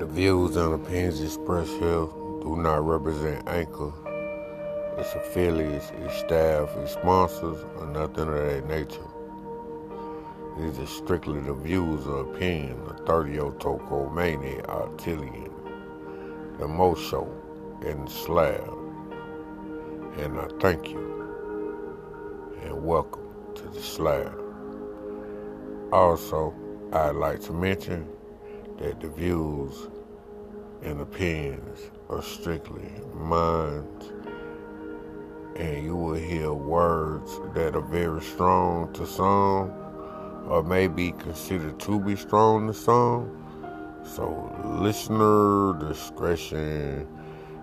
[0.00, 2.08] The views and opinions expressed here
[2.40, 3.92] do not represent Anchor,
[4.96, 9.06] its affiliates, its staff, its sponsors, or nothing of that nature.
[10.56, 15.52] These are strictly the views or opinion of 30 Toko Mania Artillion,
[16.58, 17.30] the Moh Show,
[17.84, 18.72] and the Slab.
[20.16, 22.08] And I thank you
[22.62, 24.32] and welcome to the Slab.
[25.92, 26.54] Also,
[26.90, 28.08] I'd like to mention
[28.80, 29.88] that the views
[30.82, 33.86] and opinions are strictly mine,
[35.56, 39.70] and you will hear words that are very strong to some,
[40.48, 43.30] or may be considered to be strong to some.
[44.02, 47.06] So, listener discretion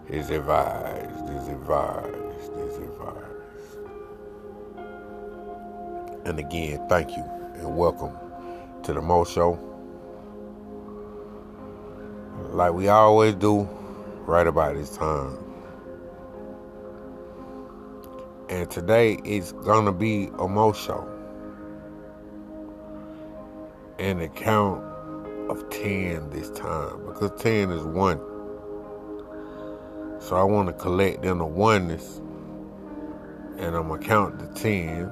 [0.08, 3.80] is advised, is advised, is advised.
[6.26, 7.24] And again, thank you
[7.56, 8.16] and welcome
[8.84, 9.77] to the Moh Show
[12.58, 13.70] like we always do,
[14.26, 15.38] right about this time.
[18.50, 21.08] And today it's gonna be a Moh show.
[24.00, 24.84] And a count
[25.52, 28.20] of 10 this time because 10 is one.
[30.20, 32.18] So I want to collect in the oneness
[33.58, 35.04] and I'm gonna count to 10.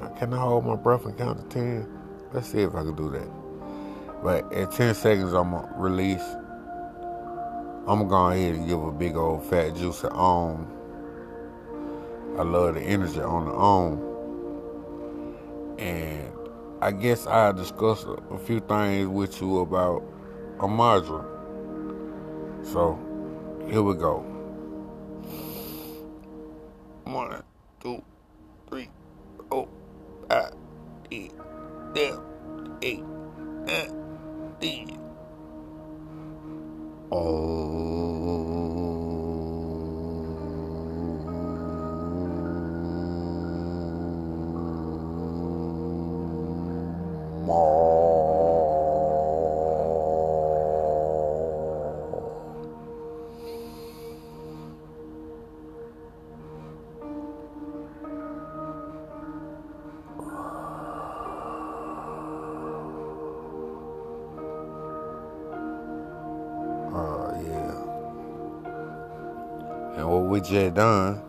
[0.00, 2.00] Now, can I hold my breath and count to 10?
[2.32, 3.39] Let's see if I can do that.
[4.22, 6.22] But in 10 seconds, I'm going to release.
[7.86, 10.76] I'm going to go ahead and give a big old fat juice on.
[12.38, 14.10] I love the energy on the on.
[15.78, 16.32] And
[16.82, 20.02] I guess I'll discuss a few things with you about
[20.58, 21.24] a module.
[22.62, 22.98] So,
[23.70, 24.18] here we go.
[27.04, 27.42] One,
[27.80, 28.02] two,
[28.68, 28.90] three,
[29.48, 29.66] four,
[30.28, 30.52] five,
[31.10, 31.34] six,
[31.94, 33.99] seven, eight, nine
[34.60, 34.86] 地。
[37.08, 37.99] 哦、
[70.40, 71.22] we just done.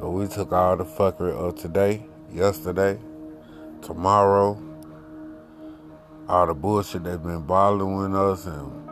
[0.00, 2.98] But we took all the fuckery of today, yesterday,
[3.82, 4.60] tomorrow,
[6.28, 8.86] all the bullshit that's been bothering us and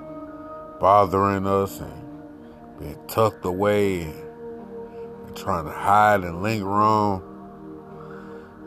[0.78, 4.26] bothering us and been tucked away and,
[5.36, 7.22] trying to hide and linger on.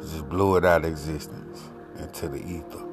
[0.01, 1.61] Just blew it out of existence
[1.99, 2.83] into the ether.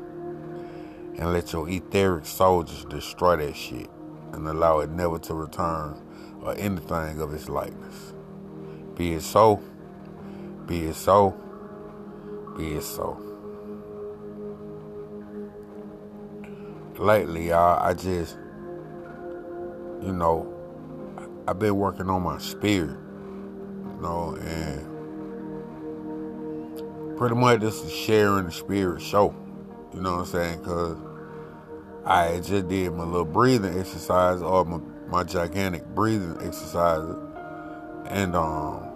[1.19, 3.89] And let your etheric soldiers destroy that shit
[4.33, 6.01] and allow it never to return
[6.43, 8.13] or anything of its likeness.
[8.97, 9.63] Be it so,
[10.67, 11.35] be it so,
[12.57, 13.19] be it so.
[16.99, 18.37] Lately, y'all, I just,
[20.03, 20.55] you know,
[21.49, 24.87] I've been working on my spirit, you know, and
[27.17, 29.35] pretty much this is sharing the spirit show,
[29.95, 30.59] you know what I'm saying?
[30.61, 30.97] Because
[32.05, 37.17] I just did my little breathing exercise or my my gigantic breathing exercises,
[38.07, 38.89] and um,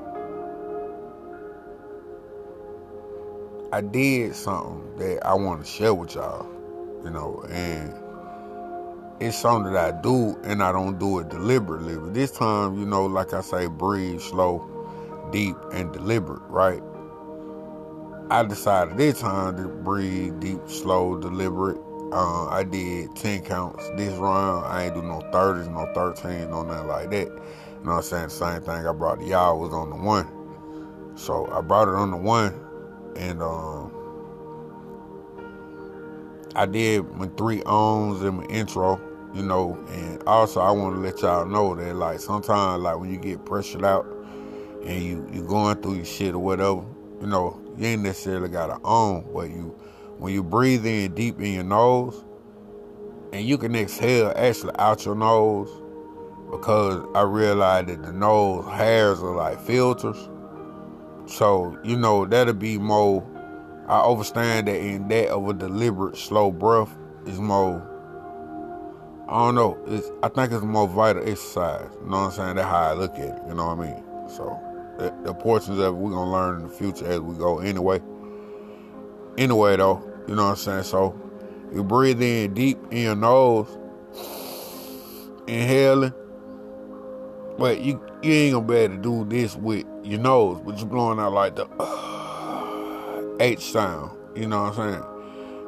[3.73, 6.47] I did something that I want to share with y'all,
[7.03, 7.93] you know, and
[9.21, 11.97] it's something that I do, and I don't do it deliberately.
[11.97, 14.69] But this time, you know, like I say, breathe slow,
[15.33, 16.83] deep, and deliberate, right?
[18.31, 21.79] I decided this time to breathe deep, slow, deliberate,
[22.15, 24.65] uh, I did 10 counts this round.
[24.67, 27.27] I ain't do no 30s, no 13s, no nothing like that.
[27.27, 28.25] You know what I'm saying?
[28.25, 30.29] The same thing I brought to y'all was on the one.
[31.17, 32.55] So I brought it on the one,
[33.17, 33.93] and um,
[36.55, 39.01] I did my three oms in my intro,
[39.35, 43.11] you know, and also I want to let y'all know that like sometimes like when
[43.11, 44.07] you get pressured out
[44.85, 46.85] and you you going through your shit or whatever,
[47.21, 49.77] you know, you ain't necessarily got to own, but you
[50.19, 52.25] when you breathe in deep in your nose
[53.33, 55.69] and you can exhale actually out your nose
[56.51, 60.29] because I realized that the nose hairs are like filters.
[61.27, 63.27] So, you know, that'll be more,
[63.89, 66.95] I understand that in that of a deliberate slow breath
[67.27, 67.91] is more,
[69.29, 71.91] I don't know, it's, I think it's more vital exercise.
[72.03, 72.57] You know what I'm saying?
[72.57, 74.05] That's how I look at it, you know what I mean?
[74.29, 74.61] So,
[74.99, 77.59] the, the portions of it we're going to learn in the future as we go
[77.59, 78.01] anyway.
[79.37, 80.85] Anyway, though, you know what I'm saying?
[80.85, 81.19] So
[81.73, 83.69] you breathe in deep in your nose
[85.47, 86.15] inhaling.
[87.59, 90.87] But you you ain't gonna be able to do this with your nose, but you're
[90.87, 94.17] blowing out like the uh, H sound.
[94.35, 95.05] You know what I'm saying?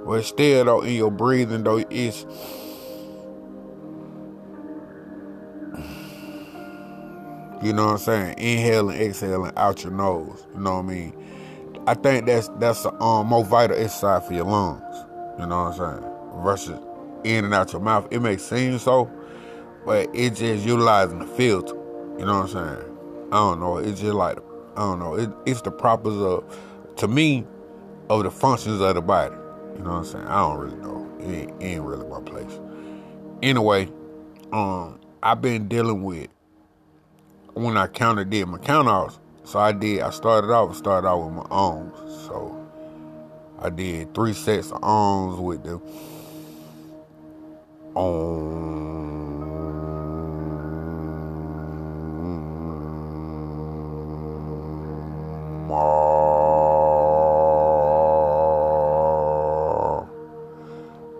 [0.05, 2.21] But still though in your breathing though it's
[7.63, 8.39] You know what I'm saying?
[8.39, 10.47] Inhaling, exhaling out your nose.
[10.55, 11.26] You know what I mean?
[11.87, 14.83] I think that's that's a um, more vital exercise for your lungs.
[15.39, 16.43] You know what I'm saying?
[16.43, 16.81] Versus
[17.25, 18.09] in and out your mouth.
[18.11, 19.11] It may seem so,
[19.85, 21.75] but it's just utilizing the filter.
[22.19, 22.99] You know what I'm saying?
[23.33, 23.79] I don't know.
[23.79, 24.39] It's just like
[24.77, 25.15] I don't know.
[25.15, 26.59] It, it's the proper of
[26.97, 27.47] to me
[28.11, 29.35] of the functions of the body.
[29.77, 30.27] You know what I'm saying?
[30.27, 31.11] I don't really know.
[31.21, 32.59] It ain't, it ain't really my place.
[33.43, 33.89] Anyway,
[34.53, 36.29] um, I've been dealing with
[37.55, 39.19] when I counted did my count offs.
[39.47, 40.01] So I did.
[40.01, 41.97] I started off started off with my arms.
[42.27, 42.69] So
[43.61, 45.77] I did three sets of arms with the
[47.97, 48.77] um,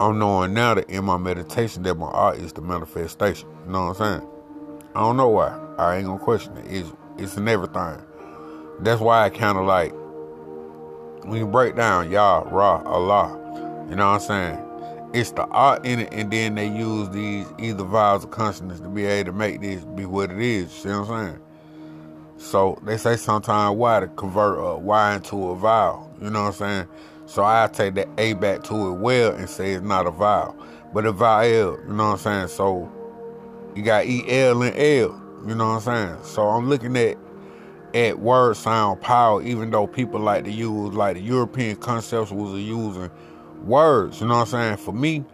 [0.01, 3.49] I'm knowing now that in my meditation that my art is the manifestation.
[3.67, 4.31] You know what I'm saying?
[4.97, 5.57] I don't know why.
[5.79, 6.67] I ain't gonna question it.
[6.69, 8.03] It's it's in everything.
[8.81, 9.93] That's why I kind of like
[11.25, 13.43] when you break down Yah, Ra, Allah.
[13.89, 14.63] You know what I'm saying?
[15.13, 18.89] It's the art in it, and then they use these either vowels or consonants to
[18.89, 20.65] be able to make this be what it is.
[20.65, 21.41] You see what I'm saying?
[22.39, 26.11] So they say sometimes why to convert a Y into a vowel.
[26.21, 26.89] You know what I'm saying?
[27.27, 30.55] So I take that A back to it well and say it's not a vowel,
[30.93, 31.79] but a vowel.
[31.87, 32.49] You know what I'm saying?
[32.49, 32.93] So
[33.75, 35.23] you got E L and L.
[35.47, 36.25] You know what I'm saying?
[36.25, 37.17] So I'm looking at
[37.97, 42.61] at word sound power, even though people like to use like the European concepts was
[42.61, 43.11] using
[43.65, 44.21] words.
[44.21, 44.77] You know what I'm saying?
[44.77, 45.25] For me,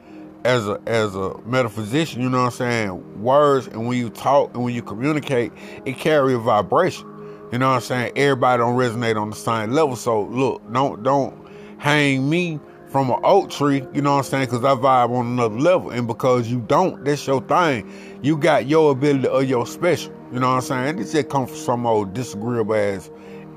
[0.45, 3.23] as a as a metaphysician, you know what I'm saying?
[3.23, 5.53] Words and when you talk and when you communicate,
[5.85, 7.09] it carry a vibration.
[7.51, 8.13] You know what I'm saying?
[8.15, 9.97] Everybody don't resonate on the same level.
[9.97, 11.37] So look, don't don't
[11.79, 14.45] hang me from an oak tree, you know what I'm saying?
[14.45, 15.91] Because I vibe on another level.
[15.91, 17.91] And because you don't, that's your thing.
[18.23, 20.15] You got your ability or your special.
[20.33, 20.97] You know what I'm saying?
[20.97, 23.11] This just comes from some old disagreeable ass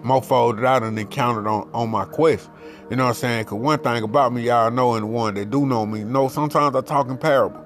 [0.03, 2.49] mofo that I done encountered on, on my quest.
[2.89, 3.43] You know what I'm saying?
[3.45, 6.27] Because one thing about me, y'all know, and the one that do know me, know
[6.27, 7.63] sometimes I talk in parable.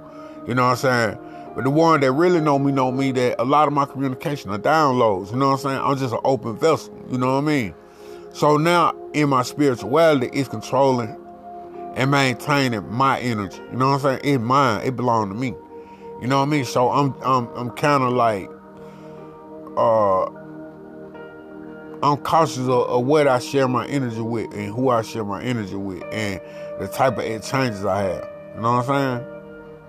[0.48, 1.18] You know what I'm saying?
[1.56, 4.52] But the one that really know me know me that a lot of my communication
[4.52, 5.32] are downloads.
[5.32, 5.82] You know what I'm saying?
[5.84, 6.96] I'm just an open vessel.
[7.10, 7.74] You know what I mean?
[8.32, 11.18] So now in my spirituality, it's controlling
[11.96, 13.60] and maintaining my energy.
[13.72, 14.36] You know what I'm saying?
[14.36, 14.86] It's mine.
[14.86, 15.56] It belongs to me.
[16.22, 16.66] You know what I mean?
[16.66, 18.50] So I'm I'm I'm kind of like
[19.78, 20.26] uh
[22.02, 25.44] I'm cautious of, of, what I share my energy with and who I share my
[25.44, 26.40] energy with and
[26.80, 28.30] the type of exchanges I have.
[28.56, 29.28] You know what I'm saying?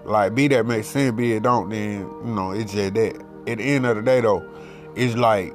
[0.05, 3.17] Like be that makes sense, be it don't, then you know it's just that.
[3.47, 4.45] At the end of the day though,
[4.97, 5.55] it's like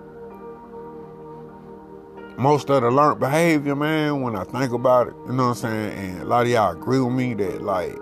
[2.37, 5.55] most of the learned behavior, man, when I think about it, you know what I'm
[5.55, 5.91] saying?
[5.97, 7.97] And a lot of y'all agree with me that, like,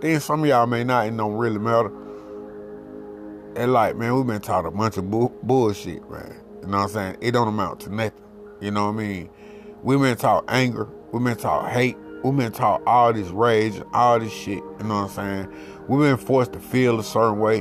[0.00, 1.90] then some of y'all may not, it don't really matter.
[3.56, 6.40] And, like, man, we've been taught a bunch of bu- bullshit, man.
[6.62, 7.16] You know what I'm saying?
[7.20, 8.22] It don't amount to nothing.
[8.60, 9.30] You know what I mean?
[9.82, 10.88] We've been taught anger.
[11.12, 11.96] We've been taught hate.
[12.22, 14.58] We've been taught all this rage, all this shit.
[14.58, 15.54] You know what I'm saying?
[15.88, 17.56] We've been forced to feel a certain way,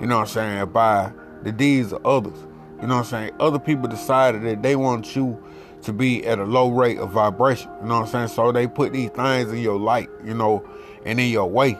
[0.00, 1.12] you know what I'm saying, by
[1.44, 2.36] the deeds of others.
[2.80, 3.30] You know what I'm saying?
[3.38, 5.40] Other people decided that they want you
[5.82, 7.70] to be at a low rate of vibration.
[7.80, 8.28] You know what I'm saying?
[8.28, 10.68] So they put these things in your light, you know,
[11.06, 11.78] and in your way.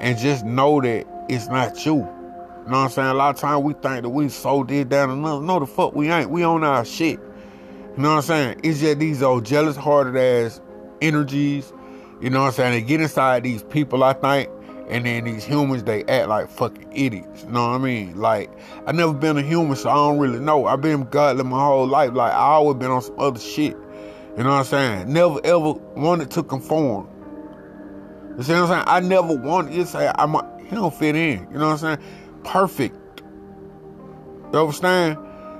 [0.00, 2.08] And just know that it's not you.
[2.66, 3.08] You know what I'm saying?
[3.08, 5.40] A lot of times we think that we so did down another.
[5.40, 6.30] No, the fuck we ain't.
[6.30, 7.20] We own our shit.
[7.20, 8.60] You know what I'm saying?
[8.64, 10.60] It's just these old jealous hearted ass
[11.00, 11.72] energies.
[12.20, 12.72] You know what I'm saying?
[12.72, 14.50] They get inside these people, I think,
[14.88, 17.44] and then these humans, they act like fucking idiots.
[17.44, 18.16] You know what I mean?
[18.16, 18.50] Like,
[18.84, 20.66] I never been a human, so I don't really know.
[20.66, 22.14] I've been godly my whole life.
[22.14, 23.76] Like, I always been on some other shit.
[24.36, 25.12] You know what I'm saying?
[25.12, 27.08] Never ever wanted to conform.
[28.36, 28.84] You see what I'm saying?
[28.88, 31.46] I never wanted to say I'm a, he don't fit in.
[31.52, 31.98] You know what I'm saying?
[32.46, 33.22] Perfect.
[34.52, 35.18] You understand?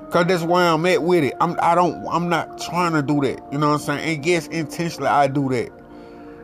[0.09, 1.33] Cause that's where I'm at with it.
[1.41, 3.43] I'm I don't I'm not trying to do that.
[3.51, 4.15] You know what I'm saying?
[4.15, 5.69] And yes, intentionally I do that.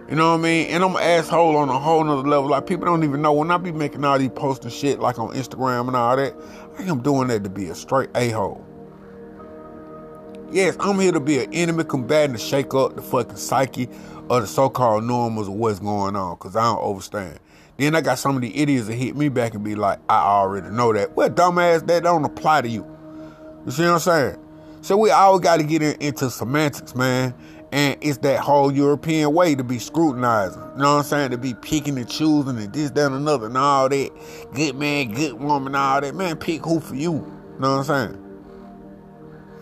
[0.09, 0.67] You know what I mean?
[0.67, 2.49] And I'm an asshole on a whole nother level.
[2.49, 5.17] Like people don't even know when I be making all these posts and shit like
[5.17, 6.35] on Instagram and all that.
[6.77, 8.63] I am doing that to be a straight a-hole.
[10.51, 13.89] Yes, I'm here to be an enemy combatant to shake up the fucking psyche
[14.29, 17.39] of the so-called normals of what's going on, cause I don't understand.
[17.77, 20.19] Then I got some of the idiots that hit me back and be like, I
[20.19, 21.15] already know that.
[21.15, 22.85] Well, dumbass, that don't apply to you.
[23.65, 24.37] You see what I'm saying?
[24.81, 27.33] So we all got to get in, into semantics, man
[27.71, 30.61] And it's that whole European way to be scrutinizing.
[30.61, 31.31] You know what I'm saying?
[31.31, 34.11] To be picking and choosing and this, that, and another and all that.
[34.53, 36.13] Good man, good woman, all that.
[36.13, 37.13] Man, pick who for you.
[37.13, 38.19] You know what I'm saying?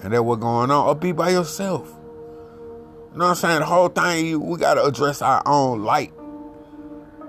[0.04, 0.88] And that what going on.
[0.88, 1.88] Or be by yourself.
[1.88, 3.60] You know what I'm saying?
[3.60, 6.12] The whole thing, we got to address our own light.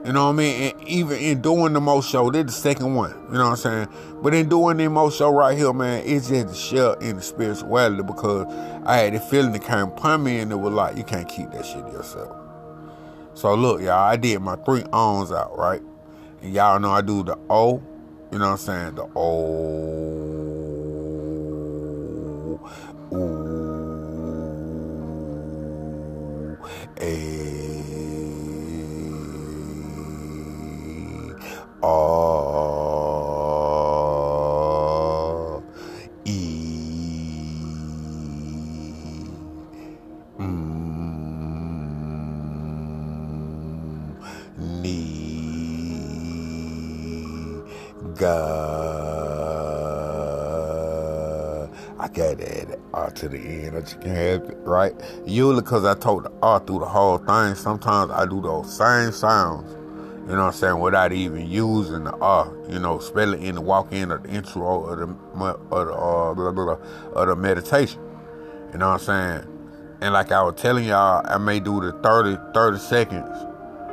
[0.05, 0.73] You know what I mean?
[0.73, 3.11] And even in doing the most show, this the second one.
[3.31, 3.89] You know what I'm saying?
[4.21, 7.23] But in doing the most show right here, man, it's just to share in the
[7.23, 8.47] spirituality because
[8.85, 11.53] I had the feeling that came upon me and it was like, you can't keep
[11.53, 12.37] that shit to yourself.
[13.35, 15.83] So look, y'all, I did my three oms out, right?
[16.43, 17.81] And y'all know I do the O,
[18.33, 18.97] you know what I'm saying?
[18.97, 19.93] The O.
[23.15, 23.43] Ooh.
[31.83, 31.91] R
[36.27, 36.41] E
[40.39, 40.97] mm,
[44.83, 45.09] Ni
[48.17, 49.31] God.
[51.99, 53.77] I got that R to the end.
[53.77, 54.95] I just can't help it, right?
[55.27, 59.13] Usually because I told the R through the whole thing, sometimes I do those same
[59.13, 59.75] sounds
[60.27, 63.61] you know what I'm saying, without even using the uh, you know, spelling in the
[63.61, 65.07] walk in or the intro of the
[65.71, 66.79] or the uh, blah, blah, blah,
[67.21, 68.01] of the meditation.
[68.73, 69.99] You know what I'm saying?
[70.01, 73.47] And like I was telling y'all, I may do the 30, 30 seconds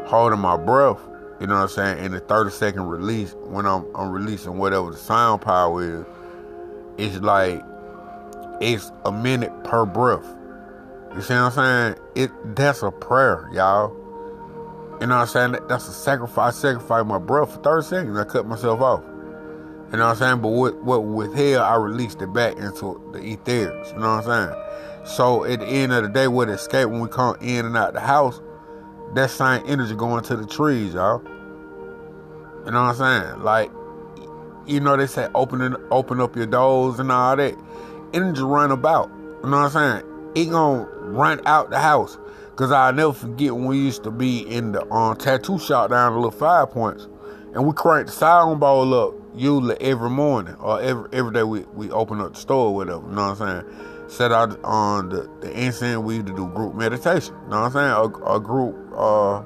[0.07, 0.99] holding my breath,
[1.39, 4.91] you know what I'm saying, and the 30 second release when I'm, I'm releasing whatever
[4.91, 6.05] the sound power is,
[6.97, 7.63] it's like
[8.61, 10.25] it's a minute per breath.
[11.15, 11.95] You see what I'm saying?
[12.15, 13.95] It that's a prayer, y'all.
[14.99, 15.67] You know what I'm saying?
[15.67, 16.55] That's a sacrifice.
[16.55, 18.17] I sacrificed my breath for 30 seconds.
[18.17, 19.03] I cut myself off.
[19.91, 20.41] You know what I'm saying?
[20.41, 23.93] But what, what with hell, I released it back into the etherics.
[23.93, 25.15] You know what I'm saying?
[25.17, 27.93] So at the end of the day, what escape when we come in and out
[27.93, 28.41] the house,
[29.15, 31.23] that same energy going to the trees, y'all.
[32.65, 33.43] You know what I'm saying?
[33.43, 33.71] Like,
[34.67, 37.55] you know, they say open open up your doors and all that.
[38.13, 39.09] Energy run about.
[39.43, 40.31] You know what I'm saying?
[40.35, 42.19] It gonna run out the house.
[42.59, 46.11] Cause I'll never forget when we used to be in the um, tattoo shop down
[46.11, 47.07] the little five points.
[47.53, 51.61] And we cranked the sound bowl up usually every morning or every every day we,
[51.73, 54.09] we open up the store or whatever, you know what I'm saying?
[54.09, 57.73] Set out on the, the incense, we used to do group meditation, you know what
[57.77, 58.23] I'm saying?
[58.25, 59.41] A, a group uh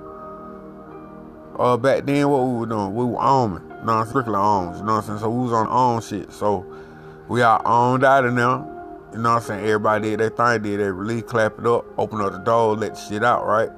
[1.60, 4.84] uh back then what we were doing, we were on you know, strictly on, you
[4.86, 5.20] know what I'm saying?
[5.20, 6.34] So we was on on shit.
[6.34, 6.66] So
[7.28, 8.73] we are owned out of now.
[9.14, 9.66] You know what I'm saying?
[9.66, 12.96] Everybody did their thing, did their release, clap it up, open up the door, let
[12.96, 13.70] the shit out, right?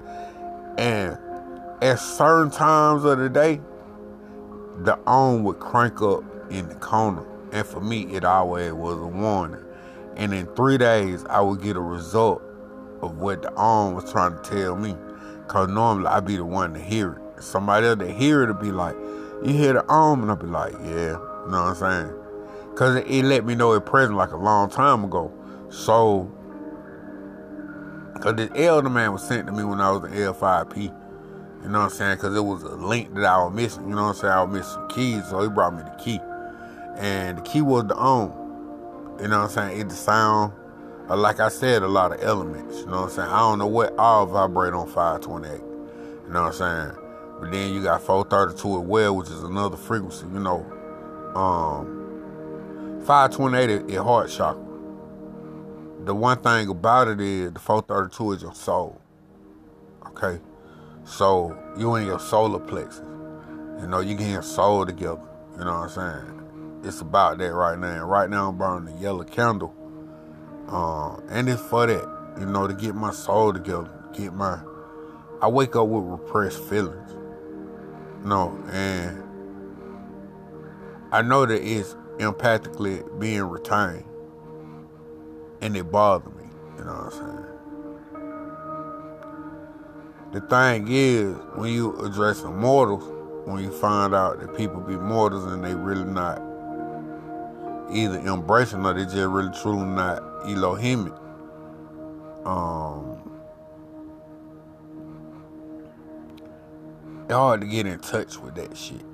[0.78, 1.18] And
[1.82, 3.60] at certain times of the day,
[4.84, 7.26] the on would crank up in the corner.
[7.52, 9.64] And for me, it always was a warning.
[10.16, 12.42] And in three days, I would get a result
[13.02, 14.96] of what the on was trying to tell me.
[15.48, 17.44] Cause normally I'd be the one to hear it.
[17.44, 18.96] Somebody else to hear it would be like,
[19.44, 20.22] you hear the on?
[20.22, 21.12] And I'd be like, yeah.
[21.12, 22.25] You know what I'm saying?
[22.76, 25.32] Cause it, let me know it present like a long time ago.
[25.70, 26.30] So,
[28.22, 30.84] cause this elder man was sent to me when I was in L5P.
[31.64, 32.18] You know what I'm saying?
[32.18, 33.88] Cause it was a link that I was missing.
[33.88, 34.34] You know what I'm saying?
[34.34, 36.20] I was missing keys, so he brought me the key.
[36.98, 38.30] And the key was the on.
[39.22, 39.80] You know what I'm saying?
[39.80, 40.52] It the sound,
[41.10, 42.80] uh, like I said, a lot of elements.
[42.80, 43.30] You know what I'm saying?
[43.30, 45.62] I don't know what all vibrate on 528.
[45.62, 46.92] You know what I'm saying?
[47.40, 50.66] But then you got 432 as well, which is another frequency, you know.
[51.36, 51.95] Um,
[53.06, 54.64] 528 is heart chakra.
[56.06, 59.00] The one thing about it is the 432 is your soul.
[60.08, 60.42] Okay?
[61.04, 63.04] So you in your solar plexus.
[63.80, 65.22] You know, you getting your soul together.
[65.54, 66.82] You know what I'm saying?
[66.84, 67.90] It's about that right now.
[67.90, 69.76] And right now I'm burning the yellow candle.
[70.68, 74.60] Um, and it's for that, you know, to get my soul together, get my
[75.44, 77.12] I wake up with repressed feelings.
[78.24, 79.22] You know, and
[81.12, 84.06] I know that it's empathically being retained.
[85.62, 86.44] And it bothered me,
[86.78, 87.46] you know what I'm saying?
[90.34, 93.04] The thing is, when you address the mortals,
[93.48, 96.42] when you find out that people be mortals and they really not
[97.92, 101.18] either embracing or they just really truly not Elohimic.
[102.46, 103.32] Um,
[107.24, 109.06] it's hard to get in touch with that shit.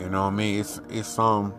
[0.00, 0.60] You know what I mean?
[0.60, 1.54] It's it's some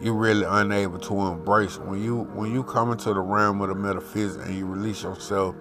[0.00, 3.74] you're really unable to embrace when you when you come into the realm of the
[3.74, 5.56] metaphysics and you release yourself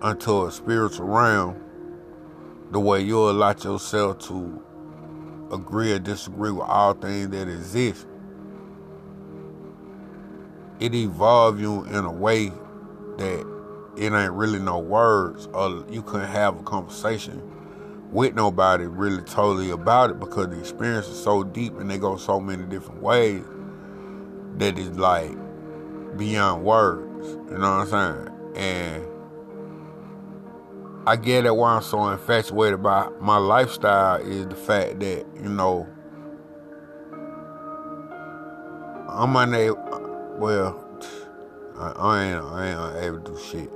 [0.00, 1.60] unto a spiritual realm,
[2.70, 4.64] the way you allow yourself to
[5.52, 8.06] agree or disagree with all things that exist.
[10.80, 12.48] it evolve you in a way
[13.18, 13.46] that
[13.96, 17.42] it ain't really no words or you couldn't have a conversation
[18.12, 22.16] with nobody really totally about it because the experience is so deep and they go
[22.16, 23.44] so many different ways
[24.56, 25.30] that it's like
[26.16, 27.28] beyond words.
[27.50, 28.28] You know what I'm saying?
[28.56, 29.06] And
[31.06, 35.48] I get it why I'm so infatuated by my lifestyle is the fact that, you
[35.48, 35.86] know,
[39.08, 40.86] I'm unable, well,
[41.78, 43.70] I, I ain't, I ain't able to do shit.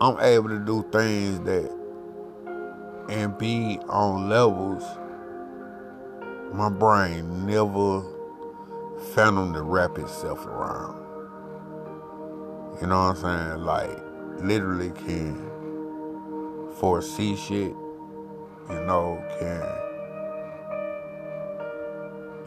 [0.00, 1.79] I'm able to do things that
[3.10, 4.84] and be on levels
[6.52, 8.02] my brain never
[9.14, 10.96] found to wrap itself around.
[12.80, 13.64] You know what I'm saying?
[13.64, 13.98] Like,
[14.40, 15.36] literally can
[16.76, 17.74] foresee shit,
[18.68, 19.64] you know, can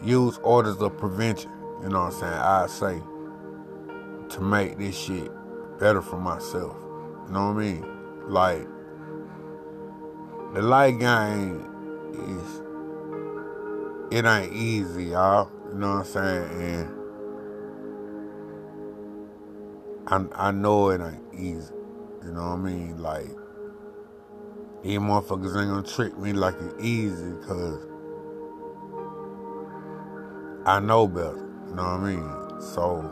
[0.03, 1.51] use orders of prevention,
[1.81, 2.33] you know what I'm saying?
[2.33, 3.01] I say
[4.35, 5.31] to make this shit
[5.79, 6.75] better for myself.
[7.27, 7.85] You know what I mean?
[8.27, 8.67] Like,
[10.53, 11.65] the light game
[12.13, 12.61] is
[14.11, 15.49] it ain't easy, y'all.
[15.69, 16.87] You know what I'm saying?
[20.07, 21.73] And I I know it ain't easy.
[22.23, 23.01] You know what I mean?
[23.01, 23.29] Like
[24.83, 27.87] these motherfuckers ain't gonna trick me like it's easy because
[30.67, 31.35] I know better.
[31.67, 32.61] You know what I mean?
[32.61, 33.09] So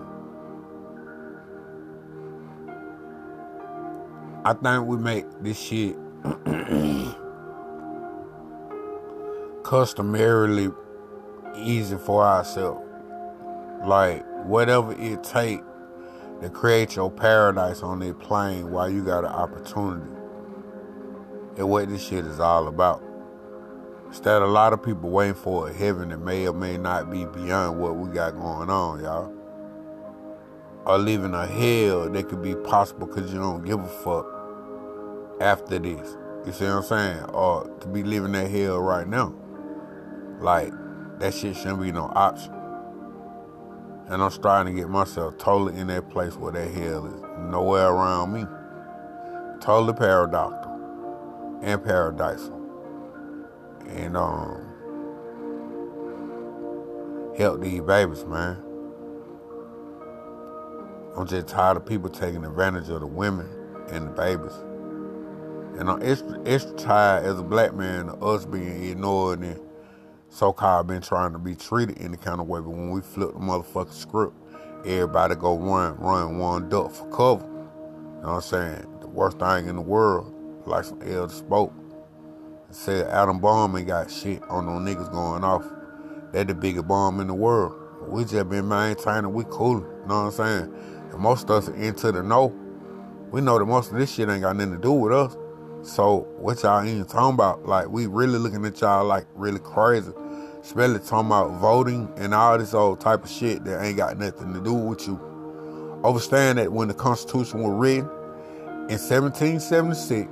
[4.46, 5.98] I think we make this shit
[9.72, 10.70] customarily
[11.56, 12.86] easy for ourselves.
[13.86, 15.62] Like whatever it take
[16.42, 20.12] to create your paradise on that plane while you got an opportunity.
[21.56, 23.02] And what this shit is all about.
[24.08, 27.24] Instead, a lot of people waiting for a heaven that may or may not be
[27.24, 29.34] beyond what we got going on, y'all.
[30.86, 34.26] Or living a hell that could be possible because you don't give a fuck
[35.40, 36.18] after this.
[36.46, 37.24] You see what I'm saying?
[37.30, 39.34] Or to be living that hell right now.
[40.42, 40.74] Like,
[41.20, 42.54] that shit shouldn't be no option.
[44.08, 47.88] And I'm starting to get myself totally in that place where that hell is nowhere
[47.88, 48.46] around me.
[49.62, 52.58] Totally paradoxical and paradisal.
[53.88, 54.68] And um
[57.38, 58.58] help these babies, man.
[61.16, 63.48] I'm just tired of people taking advantage of the women
[63.90, 64.54] and the babies.
[65.80, 69.60] And I'm extra, extra tired as a black man of us being ignored and
[70.32, 73.40] so-called been trying to be treated any kind of way, but when we flip the
[73.40, 74.34] motherfucking script,
[74.86, 77.46] everybody go run, run one duck for cover.
[77.46, 78.88] You know what I'm saying?
[79.02, 80.34] The worst thing in the world,
[80.66, 81.74] like some elder spoke,
[82.70, 85.66] said atom bomb ain't got shit on no niggas going off.
[86.32, 87.76] They the biggest bomb in the world.
[88.08, 89.82] We just been maintaining, we cool.
[89.82, 90.74] You know what I'm saying?
[91.12, 92.56] And most of us are into the know.
[93.32, 95.36] We know that most of this shit ain't got nothing to do with us.
[95.84, 97.66] So what y'all even talking about?
[97.66, 100.12] Like we really looking at y'all like really crazy.
[100.62, 104.54] Especially talking about voting and all this old type of shit that ain't got nothing
[104.54, 105.20] to do with you.
[106.04, 108.10] Understand that when the Constitution was written
[108.90, 110.30] in 1776,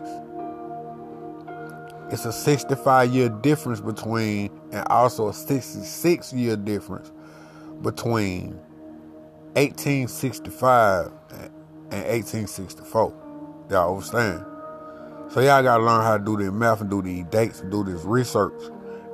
[2.11, 7.11] it's a 65 year difference between, and also a 66 year difference
[7.81, 8.53] between
[9.53, 11.11] 1865
[11.91, 13.13] and 1864.
[13.69, 14.45] Y'all understand?
[15.31, 17.83] So y'all gotta learn how to do the math and do these dates and do
[17.83, 18.59] this research.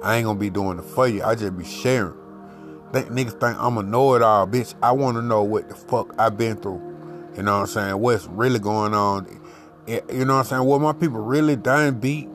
[0.05, 1.23] I ain't gonna be doing it for you.
[1.23, 2.13] I just be sharing.
[2.93, 4.75] Think niggas think I'm a know-it-all, bitch.
[4.81, 6.79] I wanna know what the fuck I've been through.
[7.35, 7.99] You know what I'm saying?
[7.99, 9.27] What's really going on?
[9.87, 10.63] Eh, you know what I'm saying?
[10.63, 12.29] What my people really done beat.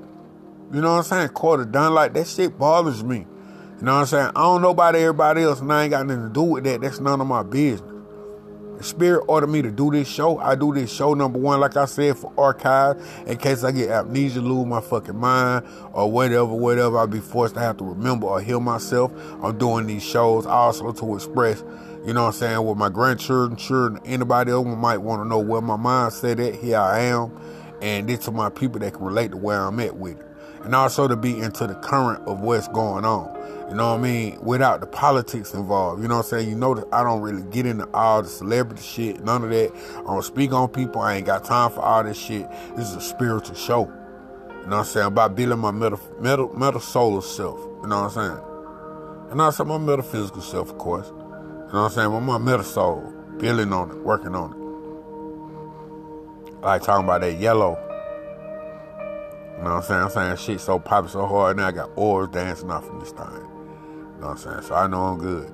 [0.72, 1.28] You know what I'm saying?
[1.28, 3.18] Quarter done like that shit bothers me.
[3.18, 4.30] You know what I'm saying?
[4.36, 6.80] I don't know about everybody else and I ain't got nothing to do with that.
[6.80, 7.89] That's none of my business.
[8.82, 10.38] Spirit ordered me to do this show.
[10.38, 13.90] I do this show number one, like I said, for archive, in case I get
[13.90, 16.98] amnesia, lose my fucking mind, or whatever, whatever.
[16.98, 19.12] I'll be forced to have to remember or heal myself.
[19.42, 21.62] I'm doing these shows also to express,
[22.06, 25.38] you know what I'm saying, with my grandchildren, children, anybody else might want to know
[25.38, 26.60] where my mindset at.
[26.60, 27.38] Here I am.
[27.82, 30.26] And this to my people that can relate to where I'm at with it.
[30.64, 33.39] And also to be into the current of what's going on.
[33.70, 34.40] You know what I mean?
[34.42, 36.02] Without the politics involved.
[36.02, 36.48] You know what I'm saying?
[36.48, 39.72] You know that I don't really get into all the celebrity shit, none of that.
[39.96, 41.00] I don't speak on people.
[41.00, 42.50] I ain't got time for all this shit.
[42.76, 43.82] This is a spiritual show.
[43.82, 45.06] You know what I'm saying?
[45.06, 47.60] About building my meta, meta, meta solar self.
[47.82, 49.30] You know what I'm saying?
[49.30, 51.06] And I also my metaphysical self, of course.
[51.06, 52.10] You know what I'm saying?
[52.10, 54.58] But my meta soul, building on it, working on it.
[56.60, 57.78] Like talking about that yellow.
[59.58, 60.02] You know what I'm saying?
[60.02, 63.12] I'm saying shit so popping so hard now I got orbs dancing off of this
[63.12, 63.49] thing.
[64.20, 64.62] You know what I'm saying?
[64.68, 65.50] So I know I'm good.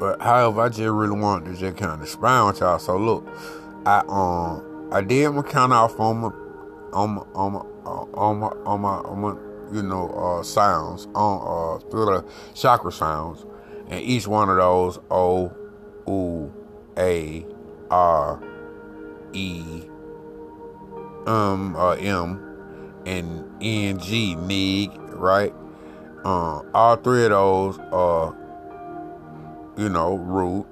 [0.00, 2.78] But however, I just really wanted to just kind of expound with y'all.
[2.78, 3.28] So look,
[3.84, 6.30] I um I did my count off on my
[6.94, 7.60] on my on my
[8.14, 9.36] on my on my, on my
[9.76, 13.44] you know uh, sounds on uh, through the chakra sounds,
[13.90, 15.52] and each one of those O,
[16.06, 16.54] U,
[16.96, 17.44] A,
[17.90, 18.42] R,
[19.34, 19.82] E,
[21.26, 25.52] um, uh, M, and N, G, Nig, right?
[26.24, 28.34] Uh, all three of those are,
[29.76, 30.66] you know, root,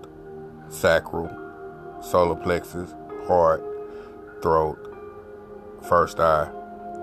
[0.68, 1.31] sacral,
[2.00, 2.94] solar plexus,
[3.26, 3.62] heart,
[4.42, 4.78] throat,
[5.88, 6.50] first eye,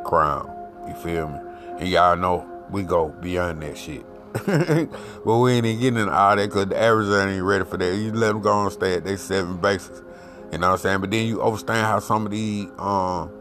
[0.06, 0.50] crown.
[0.88, 1.40] You feel me?
[1.80, 4.06] And y'all know we go beyond that shit.
[4.46, 7.96] but we ain't even getting into all that because the average ain't ready for that.
[7.96, 10.04] You let them go and stay at their seven bases.
[10.52, 11.02] You know what I'm saying?
[11.02, 13.32] But then you understand how some of these um,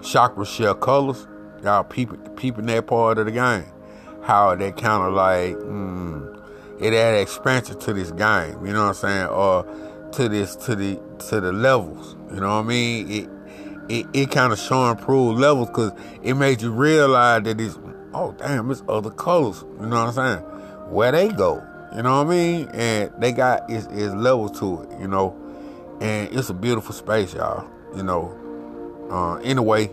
[0.00, 1.26] chakras share colors.
[1.62, 3.64] Y'all peeping, peeping that part of the game.
[4.22, 6.42] How they kind of like, mm,
[6.80, 8.64] it add expansion to this game.
[8.66, 9.26] You know what I'm saying?
[9.26, 9.64] Or
[10.12, 12.16] to this, to the, to the levels.
[12.32, 13.10] You know what I mean?
[13.10, 13.30] It,
[13.88, 15.92] it, it kind of show improved levels because
[16.22, 17.78] it made you realize that it's,
[18.12, 19.64] oh damn, it's other colors.
[19.80, 20.38] You know what I'm saying?
[20.92, 21.62] Where they go.
[21.94, 22.68] You know what I mean?
[22.74, 25.34] And they got its, its levels to it, you know.
[26.00, 27.66] And it's a beautiful space, y'all.
[27.96, 28.36] You know.
[29.10, 29.88] Uh, anyway,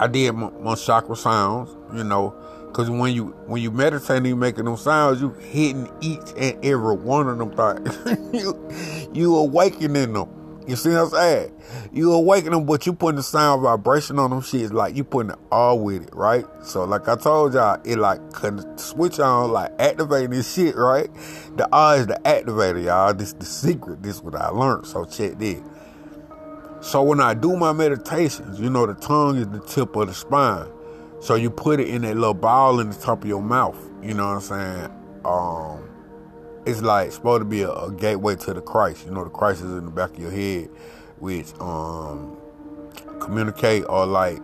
[0.00, 2.34] I did my, my chakra sounds, you know,
[2.66, 6.64] because when you when you meditate and you making them sounds, you hitting each and
[6.64, 8.18] every one of them things.
[8.32, 10.28] you you awakening them.
[10.66, 11.52] You see what I'm saying?
[11.92, 14.72] You awaken them, but you putting the sound vibration on them shit.
[14.72, 16.46] Like you putting it all with it, right?
[16.62, 18.20] So like I told y'all, it like
[18.76, 21.10] switch on, like activating this shit, right?
[21.56, 23.12] The R is the activator, y'all.
[23.12, 24.02] This the secret.
[24.02, 24.86] This what I learned.
[24.86, 25.60] So check this.
[26.82, 30.14] So when I do my meditations, you know the tongue is the tip of the
[30.14, 30.68] spine.
[31.20, 33.78] So you put it in that little ball in the top of your mouth.
[34.02, 34.90] You know what I'm saying?
[35.24, 35.88] Um
[36.66, 39.06] it's like supposed to be a, a, gateway to the Christ.
[39.06, 40.68] You know, the Christ is in the back of your head,
[41.18, 42.36] which um,
[43.20, 44.38] communicate or like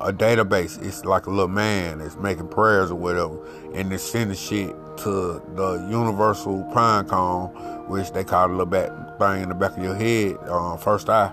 [0.00, 0.82] a database.
[0.82, 3.38] It's like a little man that's making prayers or whatever,
[3.74, 7.48] and it's sending shit to the universal pine cone,
[7.88, 11.08] which they call the little back thing in the back of your head, uh, first
[11.08, 11.32] eye.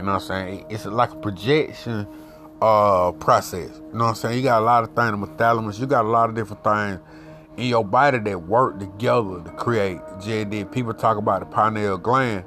[0.00, 0.66] You know what I'm saying?
[0.70, 2.06] It's like a projection
[2.62, 3.68] uh, process.
[3.76, 4.38] You know what I'm saying?
[4.38, 5.78] You got a lot of things, the thalamus.
[5.78, 7.00] You got a lot of different things
[7.58, 10.72] in your body that work together to create JD.
[10.72, 12.46] People talk about the pineal gland,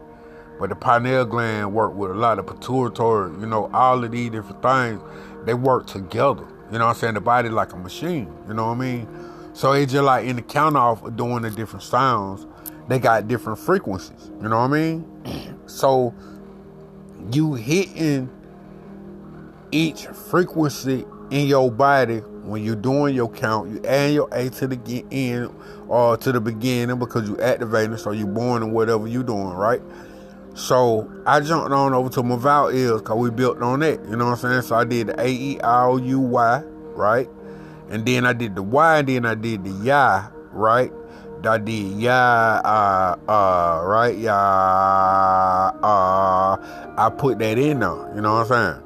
[0.59, 4.31] but the pineal gland work with a lot of pituitary, you know, all of these
[4.31, 4.99] different things,
[5.45, 6.47] they work together.
[6.71, 7.13] You know what I'm saying?
[7.13, 9.07] The body like a machine, you know what I mean?
[9.53, 12.47] So it's just like in the count off of doing the different sounds,
[12.87, 14.31] they got different frequencies.
[14.41, 15.59] You know what I mean?
[15.67, 16.15] so
[17.31, 18.29] you hitting
[19.71, 24.67] each frequency in your body when you're doing your count, you add your A to
[24.67, 25.53] the end
[25.87, 29.81] or to the beginning because you activating, so you're born in whatever you're doing, right?
[30.55, 34.15] So I jumped on over to my vowel is because we built on that, you
[34.15, 34.61] know what I'm saying?
[34.63, 36.63] So I did the A E I O U Y,
[36.95, 37.29] right?
[37.89, 40.91] And then I did the Y, and then I did the Ya, right?
[41.45, 42.13] I did ya,
[42.63, 44.17] uh, uh, right?
[44.17, 44.31] Ya,
[45.83, 46.57] uh,
[46.97, 48.83] I put that in there, you know what I'm saying?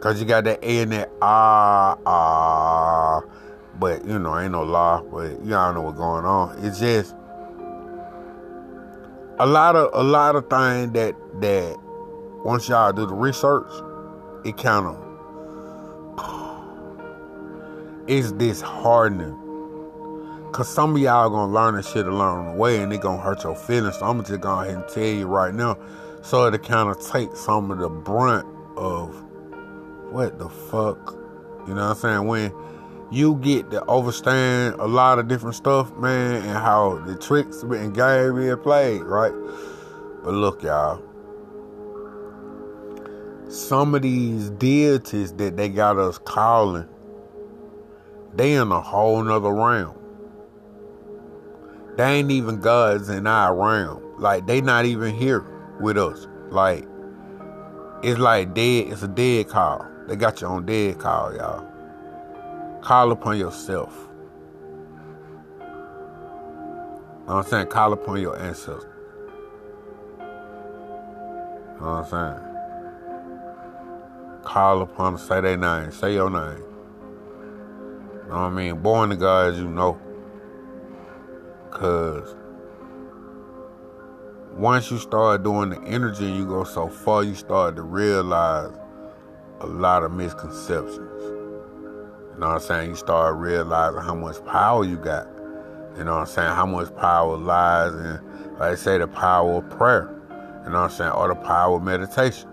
[0.00, 3.20] Cause you got that A and that ah ah,
[3.78, 6.56] but you know ain't no law, but y'all know what's going on.
[6.64, 7.14] It's just
[9.38, 11.76] a lot of a lot of things that that
[12.44, 13.70] once y'all do the research,
[14.44, 14.96] it kind of
[18.06, 19.39] it's disheartening.
[20.52, 23.22] Cause some of y'all are gonna learn this shit along the way and it gonna
[23.22, 23.98] hurt your feelings.
[23.98, 25.78] So I'm gonna just going ahead and tell you right now,
[26.22, 29.14] so to kind of take some of the brunt of
[30.10, 31.14] what the fuck?
[31.68, 32.26] You know what I'm saying?
[32.26, 32.52] When
[33.12, 37.94] you get to understand a lot of different stuff, man, and how the tricks and
[37.94, 39.32] games being played, right?
[40.24, 41.02] But look, y'all.
[43.48, 46.88] Some of these deities that they got us calling,
[48.34, 49.99] they in a whole nother realm.
[52.00, 54.02] They ain't even gods in our realm.
[54.16, 55.44] Like they not even here
[55.80, 56.26] with us.
[56.48, 56.86] Like
[58.02, 58.86] it's like dead.
[58.86, 59.86] It's a dead call.
[60.08, 62.80] They got you on dead call, y'all.
[62.80, 63.94] Call upon yourself.
[65.58, 65.66] You
[67.26, 67.66] know what I'm saying?
[67.66, 68.82] Call upon your ancestors.
[70.16, 70.26] You
[71.80, 72.40] know what I'm saying?
[74.42, 76.64] Call upon say their name, say your name.
[78.22, 78.80] You know what I mean?
[78.80, 80.00] Born the God you know.
[81.80, 82.36] Cause
[84.52, 88.70] once you start doing the energy, you go so far, you start to realize
[89.60, 91.22] a lot of misconceptions.
[91.22, 92.90] You know what I'm saying?
[92.90, 95.26] You start realizing how much power you got.
[95.96, 96.48] You know what I'm saying?
[96.48, 98.20] How much power lies in,
[98.58, 100.14] like I say, the power of prayer.
[100.66, 101.12] You know what I'm saying?
[101.12, 102.50] Or the power of meditation.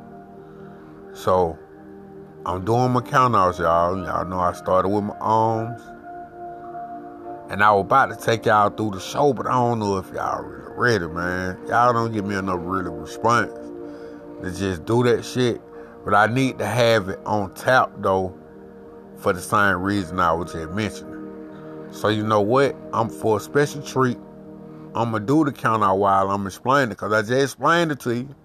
[1.14, 1.60] So,
[2.46, 3.98] I'm doing my countouts, y'all.
[3.98, 5.82] Y'all know I started with my arms.
[7.50, 10.12] And I was about to take y'all through the show, but I don't know if
[10.12, 11.58] y'all really ready, man.
[11.68, 13.52] Y'all don't give me enough really response
[14.44, 15.62] to just do that shit.
[16.04, 18.38] But I need to have it on tap though,
[19.18, 21.88] for the same reason I was just mentioning.
[21.92, 22.76] So you know what?
[22.94, 24.18] I'm for a special treat.
[24.94, 28.00] I'm gonna do the count out while I'm explaining it, cause I just explained it
[28.02, 28.36] to you.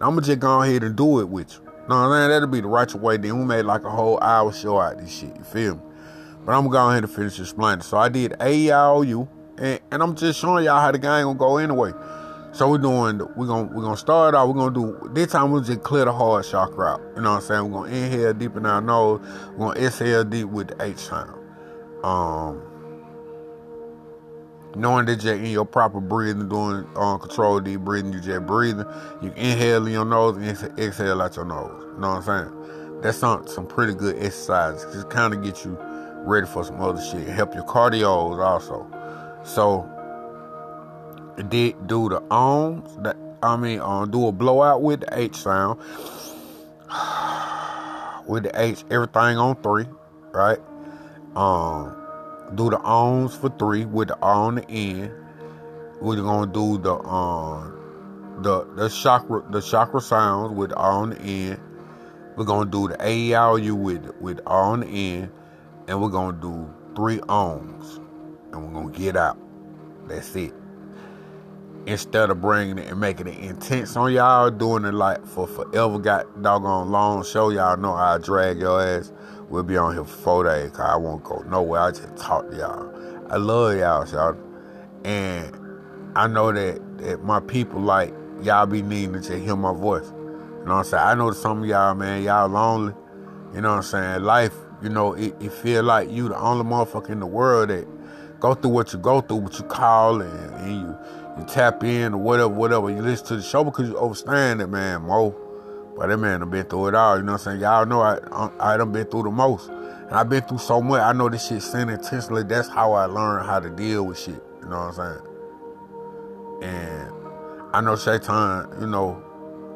[0.00, 1.68] I'm gonna just go ahead and do it with you.
[1.88, 2.30] No, I'm?
[2.30, 3.16] That'll be the right way.
[3.16, 5.34] Then we made like a whole hour show out this shit.
[5.36, 5.82] You feel me?
[6.48, 7.82] But I'm gonna go ahead and finish explaining.
[7.82, 11.58] So I did AEIOU, and, and I'm just showing y'all how the game gonna go
[11.58, 11.92] anyway.
[12.52, 14.48] So we're doing, we're gonna we're gonna start out.
[14.48, 15.50] We're gonna do this time.
[15.52, 17.02] We'll just clear the heart chakra out.
[17.14, 17.70] You know what I'm saying?
[17.70, 19.20] We're gonna inhale deep in our nose.
[19.58, 21.38] We're gonna exhale deep with the H sound.
[22.02, 22.62] Um,
[24.74, 28.86] knowing that you're in your proper breathing, doing um, control deep breathing, you just breathing.
[29.20, 31.78] You inhale in your nose and exhale out your nose.
[31.94, 33.00] You know what I'm saying?
[33.02, 34.82] That's some some pretty good exercise.
[34.94, 35.78] Just kind of get you
[36.28, 37.26] ready for some other shit.
[37.26, 38.86] Help your cardios also.
[39.44, 39.88] So
[41.48, 45.80] did do the arms that I mean um do a blowout with the H sound.
[48.26, 49.86] with the H, everything on three,
[50.32, 50.58] right?
[51.34, 51.96] Um
[52.54, 55.12] do the ons for three with the on the end.
[56.00, 61.60] We're gonna do the um the the chakra the chakra sounds with on the end.
[62.36, 65.30] We're gonna do the AEIOU with with on the end,
[65.88, 67.96] and we're gonna do three ohms,
[68.52, 69.38] and we're gonna get out.
[70.06, 70.52] That's it.
[71.86, 75.98] Instead of bringing it and making it intense on y'all, doing it like for forever,
[75.98, 77.48] got doggone long show.
[77.48, 79.10] Y'all know I drag your ass.
[79.48, 80.70] We'll be on here for four days.
[80.70, 81.80] Cause I won't go nowhere.
[81.80, 83.32] I just talk to y'all.
[83.32, 84.36] I love y'all, y'all.
[85.04, 85.56] And
[86.14, 90.04] I know that, that my people like y'all be needing to hear my voice.
[90.04, 91.04] You know what I'm saying?
[91.04, 92.92] I know some of y'all, man, y'all lonely.
[93.54, 94.22] You know what I'm saying?
[94.24, 97.86] Life, you know, it, it feel like you the only motherfucker in the world that
[98.40, 100.96] go through what you go through, what you call and, and you
[101.38, 102.90] you tap in or whatever, whatever.
[102.90, 105.36] You listen to the show because you understand it, man, Mo.
[105.96, 107.60] But that man done been through it all, you know what I'm saying?
[107.60, 108.18] Y'all know I,
[108.60, 109.68] I, done been through the most.
[109.68, 111.02] And I've been through so much.
[111.02, 112.44] I know this shit sin intentionally.
[112.44, 114.40] That's how I learned how to deal with shit.
[114.62, 115.20] You know what I'm
[116.60, 116.70] saying?
[116.70, 117.12] And
[117.72, 119.22] I know Shaitan, you know,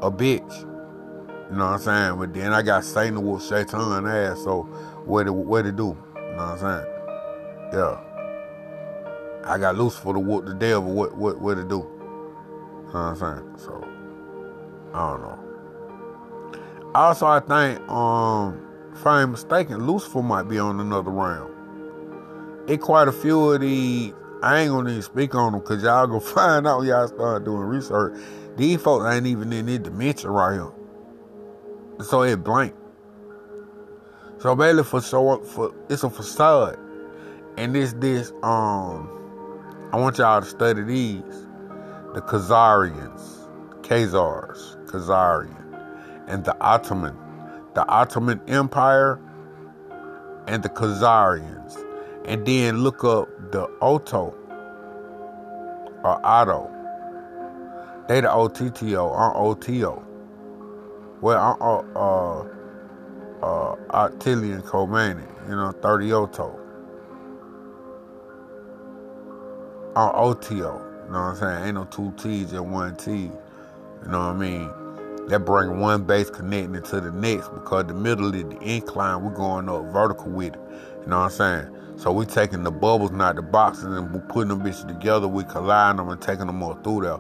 [0.01, 0.61] a bitch.
[1.51, 2.19] You know what I'm saying?
[2.19, 4.69] But then I got Satan with Shaitan ass, so
[5.05, 5.97] what to, what to do?
[6.17, 6.87] You know what I'm saying?
[7.73, 8.01] Yeah.
[9.45, 11.77] I got Lucifer to whoop the devil, what, what, what to do?
[11.77, 13.55] You know what I'm saying?
[13.57, 13.89] So,
[14.95, 15.39] I don't know.
[16.95, 18.61] Also, I think, um,
[18.95, 21.51] if I ain't mistaken, Lucifer might be on another round.
[22.69, 24.13] It quite a few of these.
[24.43, 27.63] I ain't gonna even speak on them because y'all gonna find out y'all start doing
[27.63, 28.21] research.
[28.57, 30.73] These folks ain't even in this dimension right here.
[32.05, 32.75] So it blank.
[34.43, 36.77] So basically, for so for it's a facade,
[37.57, 39.09] and this this um,
[39.93, 41.47] I want y'all to study these,
[42.13, 43.49] the Khazarians,
[43.83, 45.59] Khazars, Khazarian.
[46.27, 47.17] And the Ottoman,
[47.75, 49.21] the Ottoman Empire,
[50.49, 51.77] and the Khazarians.
[52.25, 54.35] And then look up the Otto
[56.03, 56.69] or Otto.
[58.09, 60.03] They the OTTO, aren't OTO.
[61.21, 62.62] Well, uh, uh,
[63.43, 63.75] uh,
[64.11, 66.59] Khomeini, you know, 30 Otto.
[69.95, 71.65] On OTO, you know what I'm saying?
[71.67, 73.11] Ain't no two T's and one T.
[73.13, 74.71] You know what I mean?
[75.29, 79.23] That bring one base connecting it to the next because the middle of the incline,
[79.23, 80.61] we're going up vertical with it.
[81.03, 81.77] You know what I'm saying?
[81.99, 85.29] So we taking the bubbles, not the boxes, and we putting them bitches together.
[85.29, 87.19] We colliding them and taking them all through there.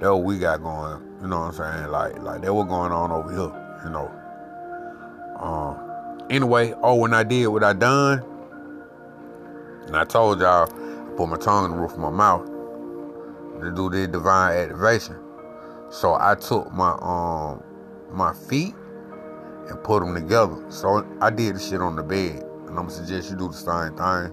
[0.00, 1.02] That's what we got going.
[1.20, 1.90] You know what I'm saying?
[1.90, 3.84] Like, like that what going on over here.
[3.84, 4.23] You know.
[5.40, 5.80] Um.
[6.30, 8.24] Anyway, oh, when I did what I done,
[9.86, 12.46] and I told y'all, I put my tongue in the roof of my mouth
[13.60, 15.16] to do the divine activation.
[15.90, 17.62] So I took my um
[18.10, 18.74] my feet
[19.68, 20.64] and put them together.
[20.70, 23.54] So I did the shit on the bed, and I'm gonna suggest you do the
[23.54, 24.32] same thing.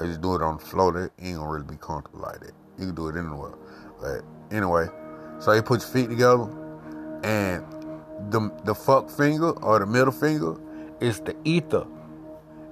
[0.00, 0.92] I just do it on the floor.
[0.92, 2.52] That ain't gonna really be comfortable like that.
[2.78, 3.52] You can do it anywhere.
[4.00, 4.86] But anyway,
[5.38, 6.48] so you put your feet together,
[7.22, 7.64] and
[8.30, 10.56] the the fuck finger or the middle finger
[11.00, 11.86] is the ether.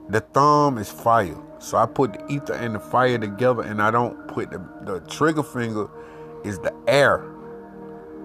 [0.08, 1.36] The thumb is fire.
[1.58, 5.00] So I put the ether and the fire together, and I don't put the the
[5.08, 5.88] trigger finger
[6.44, 7.24] is the air.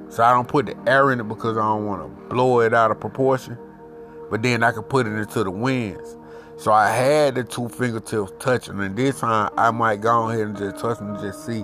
[0.10, 2.74] So I don't put the air in it because I don't want to blow it
[2.74, 3.58] out of proportion.
[4.30, 6.18] But then I can put it into the winds.
[6.58, 10.58] So I had the two fingertips touching, and this time I might go ahead and
[10.58, 11.62] just touch them and just see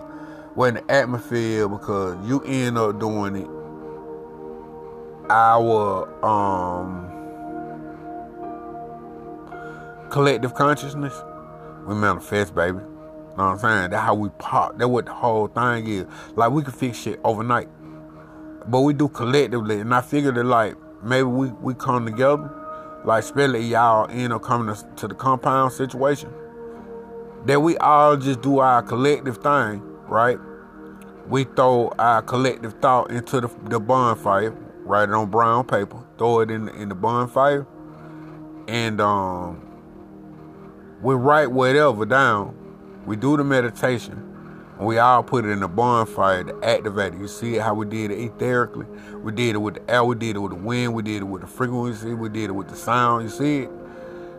[0.55, 3.58] what the atmosphere because you end up doing it.
[5.29, 7.09] Our um
[10.09, 11.13] collective consciousness,
[11.87, 12.79] we manifest, baby.
[13.39, 13.91] Know what I'm saying?
[13.91, 14.77] That's how we pop.
[14.77, 16.05] That's what the whole thing is.
[16.35, 17.69] Like we can fix shit overnight.
[18.67, 19.79] But we do collectively.
[19.79, 22.51] And I figured that like maybe we, we come together.
[23.05, 26.33] Like especially y'all end up coming to, to the compound situation.
[27.45, 30.37] That we all just do our collective thing, right?
[31.29, 34.53] We throw our collective thought into the, the bonfire,
[34.89, 37.67] write it on brown paper, throw it in the, in the bonfire,
[38.67, 39.61] and um,
[41.01, 42.55] we write whatever down
[43.05, 44.13] we do the meditation,
[44.77, 47.19] and we all put it in the bonfire to activate it.
[47.19, 48.87] You see how we did it etherically?
[49.21, 51.25] We did it with the air, we did it with the wind, we did it
[51.25, 53.23] with the frequency, we did it with the sound.
[53.23, 53.69] You see it?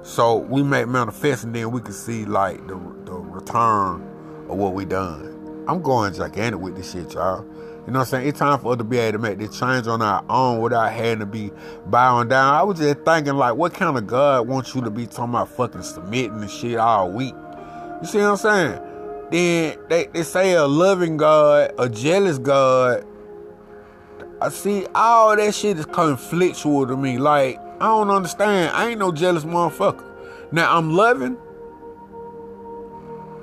[0.03, 4.03] So we make manifest, and then we can see like the the return
[4.49, 5.65] of what we done.
[5.69, 7.47] I'm going gigantic with this shit, y'all.
[7.87, 8.29] You know what I'm saying?
[8.29, 10.93] It's time for us to be able to make this change on our own without
[10.93, 11.51] having to be
[11.87, 12.55] bowing down.
[12.55, 15.49] I was just thinking, like, what kind of God wants you to be talking about
[15.49, 17.35] fucking submitting and shit all week?
[18.01, 18.83] You see what I'm saying?
[19.31, 23.07] Then they, they say a loving God, a jealous God.
[24.43, 27.19] I see all that shit is conflictual to me.
[27.19, 28.75] Like, I don't understand.
[28.75, 30.05] I ain't no jealous motherfucker.
[30.53, 31.37] Now I'm loving.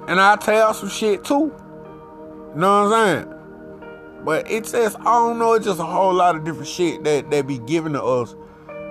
[0.08, 1.54] And I tell some shit too.
[2.54, 3.37] You know what I'm saying?
[4.28, 7.32] But it says, I don't know, it's just a whole lot of different shit that
[7.32, 8.36] they be giving to us,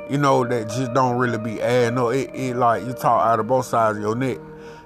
[0.09, 2.15] you know, that just don't really be adding up.
[2.15, 4.39] It, it like you talk out of both sides of your neck.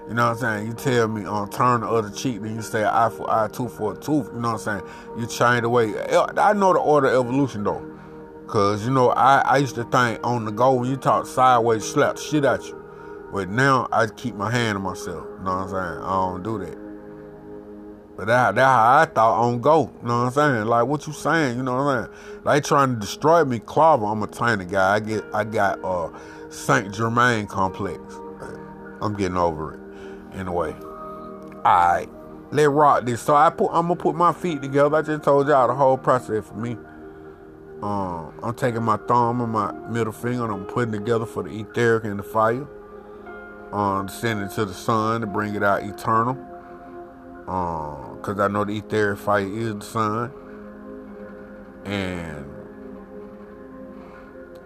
[0.08, 0.66] You know what I'm saying?
[0.66, 3.76] You tell me um, turn the other cheek, then you say eye for eye, tooth
[3.76, 4.26] for a tooth.
[4.34, 4.82] You know what I'm saying?
[5.20, 5.94] You change the way.
[6.36, 7.88] I know the order of evolution though.
[8.48, 11.84] Cause you know, I, I used to think on the go when you talk sideways,
[11.84, 12.84] slap shit at you.
[13.32, 15.28] But now I keep my hand on myself.
[15.38, 16.04] You know what I'm saying?
[16.04, 16.89] I don't do that.
[18.20, 19.90] But that that how I thought on go.
[20.02, 20.66] You know what I'm saying?
[20.66, 22.42] Like what you saying, you know what I'm saying?
[22.44, 24.04] They trying to destroy me, Clover.
[24.04, 24.96] I'm a tiny guy.
[24.96, 26.10] I get I got uh
[26.50, 27.98] Saint Germain complex.
[29.00, 30.74] I'm getting over it in a way.
[31.64, 32.10] Alright.
[32.50, 33.22] Let rock this.
[33.22, 34.94] So I put I'm gonna put my feet together.
[34.96, 36.76] I just told y'all the whole process for me.
[37.82, 41.58] Um, I'm taking my thumb and my middle finger and I'm putting together for the
[41.58, 42.66] etheric and the fire.
[43.72, 46.36] Um, send it to the sun to bring it out eternal.
[47.48, 50.32] Um, cause I know the etheric fight is the sun.
[51.84, 52.46] And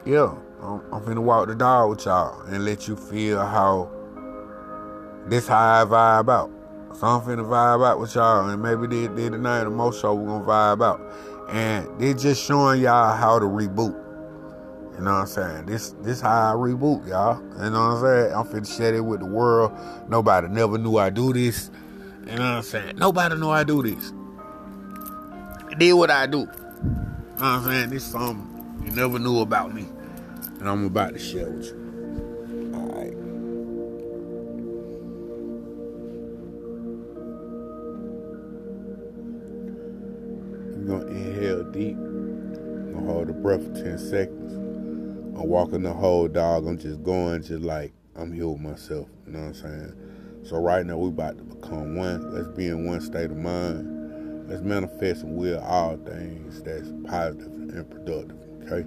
[0.04, 3.90] yeah, I'm, I'm finna walk the dog with y'all and let you feel how
[5.26, 6.50] this how I vibe out.
[6.96, 10.14] So I'm finna vibe out with y'all, and maybe they, they tonight the Moh Show
[10.14, 11.00] we're gonna vibe out.
[11.50, 14.00] And they just showing y'all how to reboot.
[14.96, 15.66] You know what I'm saying?
[15.66, 17.42] This this how I reboot, y'all.
[17.62, 18.34] You know what I'm saying?
[18.34, 19.72] I'm finna share it with the world.
[20.08, 21.70] Nobody never knew I do this.
[22.26, 22.96] You know what I'm saying?
[22.96, 24.12] Nobody know I do this.
[25.68, 26.40] I did what I do.
[26.40, 26.52] You know
[27.34, 27.90] what I'm saying?
[27.90, 29.86] This something you never knew about me.
[30.58, 31.84] And I'm about to share with you.
[40.86, 41.96] You're gonna inhale deep.
[41.96, 44.52] Gonna hold the breath for 10 seconds.
[44.52, 46.66] I'm walking the whole dog.
[46.66, 49.08] I'm just going just like I'm here with myself.
[49.26, 50.03] You know what I'm saying?
[50.44, 52.34] So right now we about to become one.
[52.34, 54.48] Let's be in one state of mind.
[54.48, 58.38] Let's manifest and will all things that's positive and productive.
[58.62, 58.86] Okay?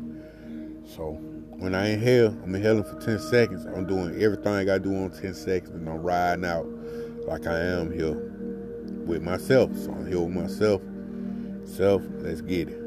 [0.85, 1.13] So
[1.57, 3.65] when I inhale, I'm inhaling for 10 seconds.
[3.65, 6.67] I'm doing everything I do on 10 seconds and I'm riding out
[7.27, 8.13] like I am here
[9.05, 9.75] with myself.
[9.75, 10.81] So I'm here with myself
[11.67, 12.86] Self, let's get it.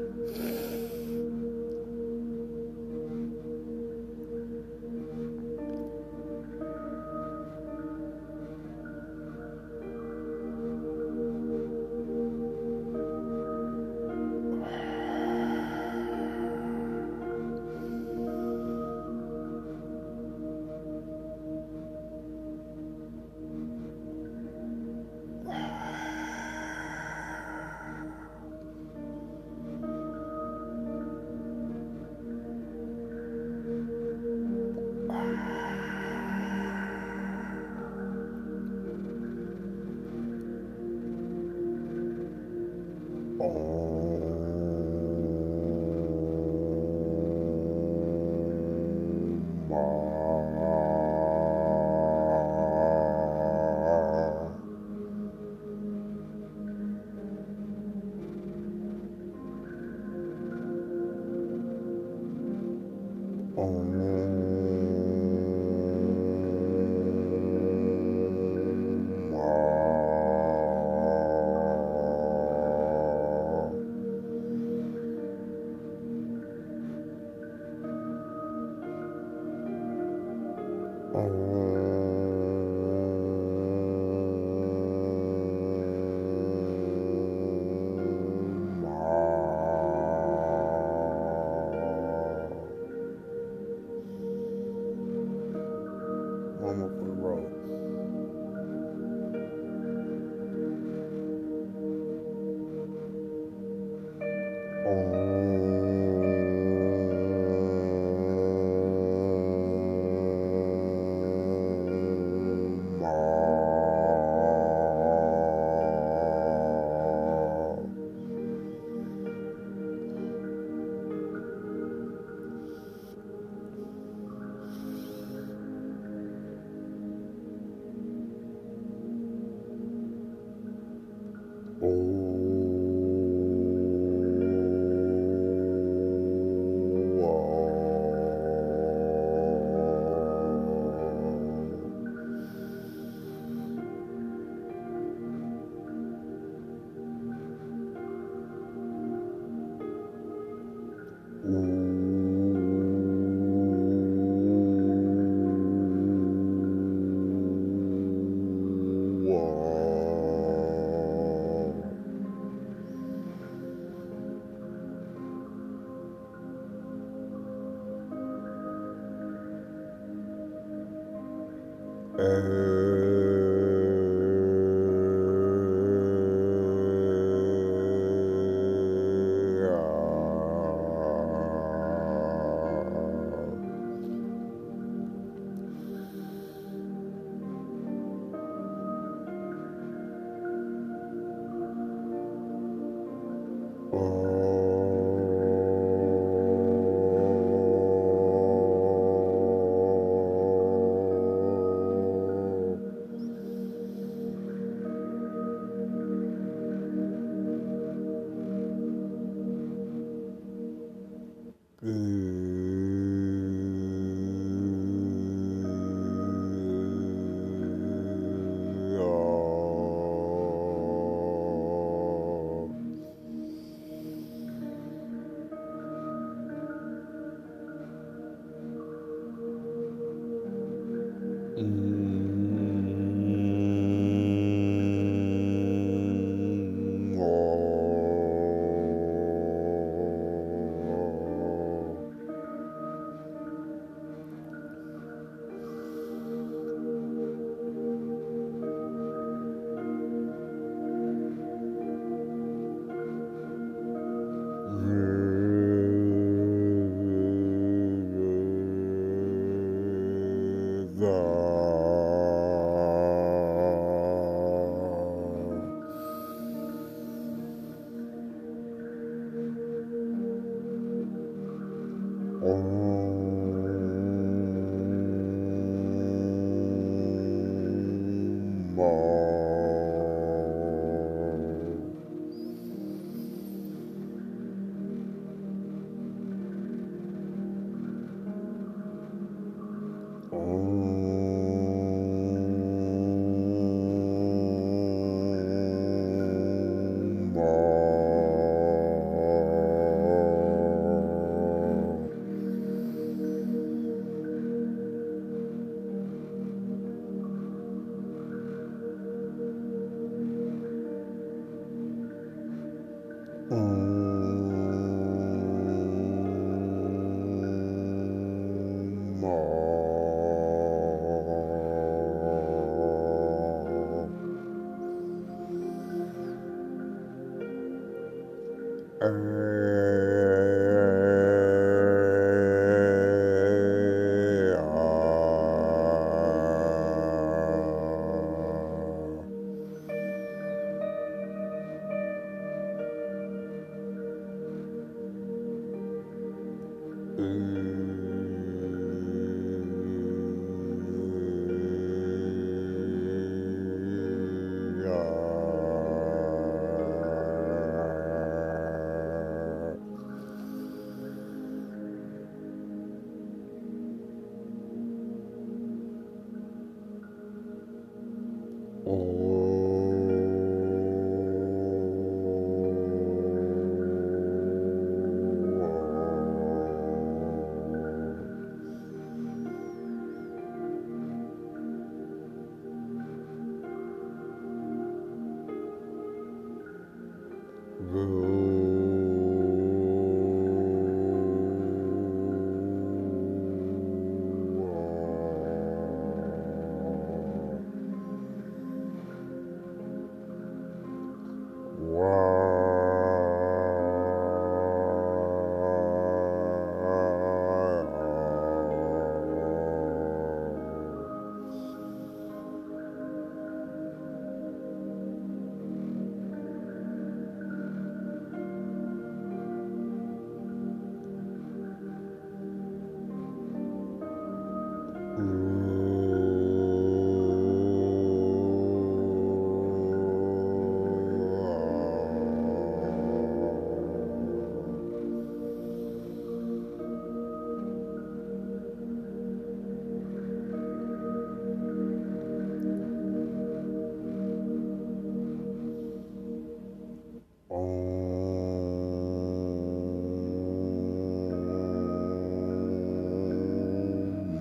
[347.21, 347.60] Ooh.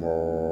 [0.01, 0.50] Thank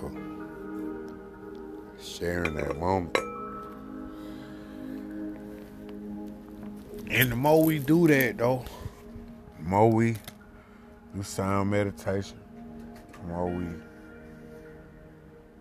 [0.00, 0.10] for
[2.00, 3.16] sharing that moment.
[7.10, 8.64] And the more we do that, though,
[9.58, 10.16] the more we
[11.14, 12.38] do sound meditation,
[13.12, 13.66] the more we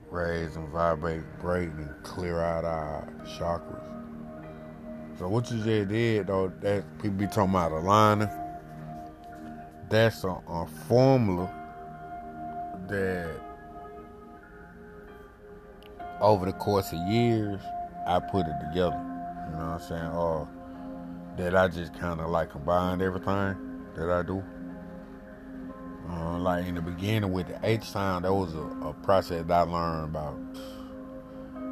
[0.09, 3.07] raise and vibrate, break and clear out our
[3.37, 3.87] chakras.
[5.19, 8.29] So what you just did, though, that people be talking about aligning,
[9.89, 11.49] that's a, a formula
[12.87, 13.29] that
[16.21, 17.59] over the course of years,
[18.07, 19.01] I put it together.
[19.47, 20.11] You know what I'm saying?
[20.11, 20.47] Or
[21.37, 23.57] that I just kind of like combined everything
[23.95, 24.43] that I do.
[26.09, 29.53] Uh, like in the beginning with the H sound, that was a, a, process that
[29.53, 30.37] I learned about.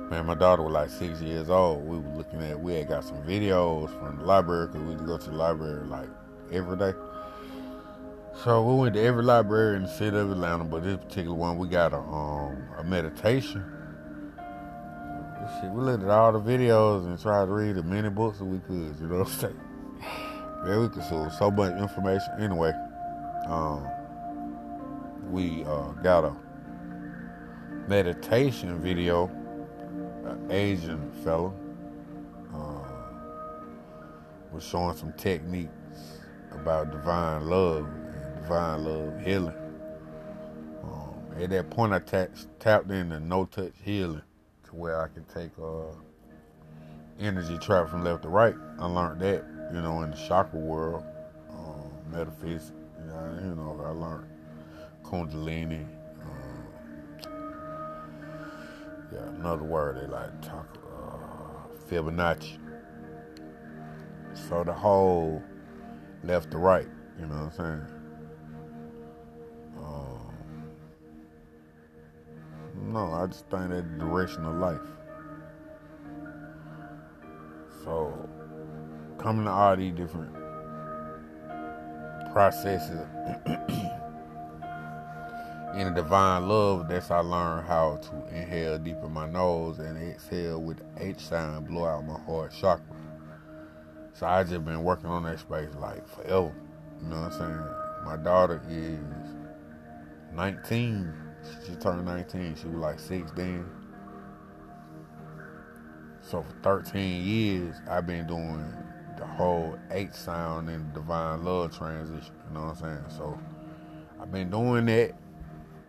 [0.10, 1.84] Man, my daughter was like six years old.
[1.84, 5.18] We were looking at, we had got some videos from the library because we go
[5.18, 6.10] to the library like
[6.52, 6.94] every day.
[8.44, 11.58] So we went to every library in the city of Atlanta, but this particular one,
[11.58, 13.79] we got a um, a meditation
[15.40, 18.44] Shit, we looked at all the videos and tried to read as many books as
[18.44, 19.60] we could, you know what I'm saying?
[20.68, 22.28] Yeah, we consume so much information.
[22.40, 22.74] Anyway,
[23.48, 23.88] um,
[25.32, 26.36] we uh, got a
[27.88, 29.28] meditation video,
[30.26, 31.54] an Asian fella
[32.54, 32.84] uh,
[34.52, 35.72] was showing some techniques
[36.52, 39.56] about divine love and divine love healing.
[40.84, 44.22] Um, at that point, I tapped, tapped into no touch healing
[44.80, 45.94] where I can take uh,
[47.20, 48.56] energy travel from left to right.
[48.80, 51.04] I learned that, you know, in the chakra world,
[51.52, 52.72] um, metaphysics.
[53.00, 54.26] You know, you know, I learned
[55.04, 55.86] Kundalini.
[56.22, 56.68] Um,
[59.12, 62.58] yeah, another word they like to talk uh, Fibonacci.
[64.34, 65.44] So the whole
[66.24, 66.88] left to right,
[67.20, 67.99] you know what I'm saying?
[72.82, 74.80] No, I just think that direction of life.
[77.84, 78.30] So
[79.18, 80.34] coming to all these different
[82.32, 83.06] processes
[85.76, 89.98] in the divine love, that's I learned how to inhale deep in my nose and
[90.12, 92.96] exhale with the H sound, blow out my heart chakra.
[94.14, 96.54] So I just been working on that space like forever.
[97.02, 98.06] You know what I'm saying?
[98.06, 99.00] My daughter is
[100.34, 101.29] 19.
[101.66, 102.56] She turned 19.
[102.56, 103.66] She was like 16.
[106.22, 108.74] So for 13 years, I've been doing
[109.18, 112.34] the whole H sound and divine love transition.
[112.48, 113.18] You know what I'm saying?
[113.18, 113.40] So
[114.22, 115.14] I've been doing that,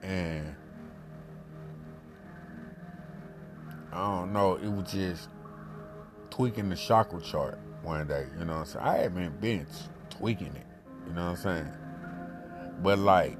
[0.02, 0.54] and
[3.92, 4.54] I don't know.
[4.54, 5.28] It was just
[6.30, 8.26] tweaking the chakra chart one day.
[8.38, 8.84] You know what I'm saying?
[8.86, 9.66] I haven't been
[10.08, 10.66] tweaking it.
[11.06, 11.72] You know what I'm saying?
[12.82, 13.36] But like,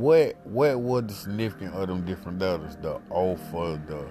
[0.00, 2.76] what what was the significance of them different letters?
[2.76, 4.06] The O for the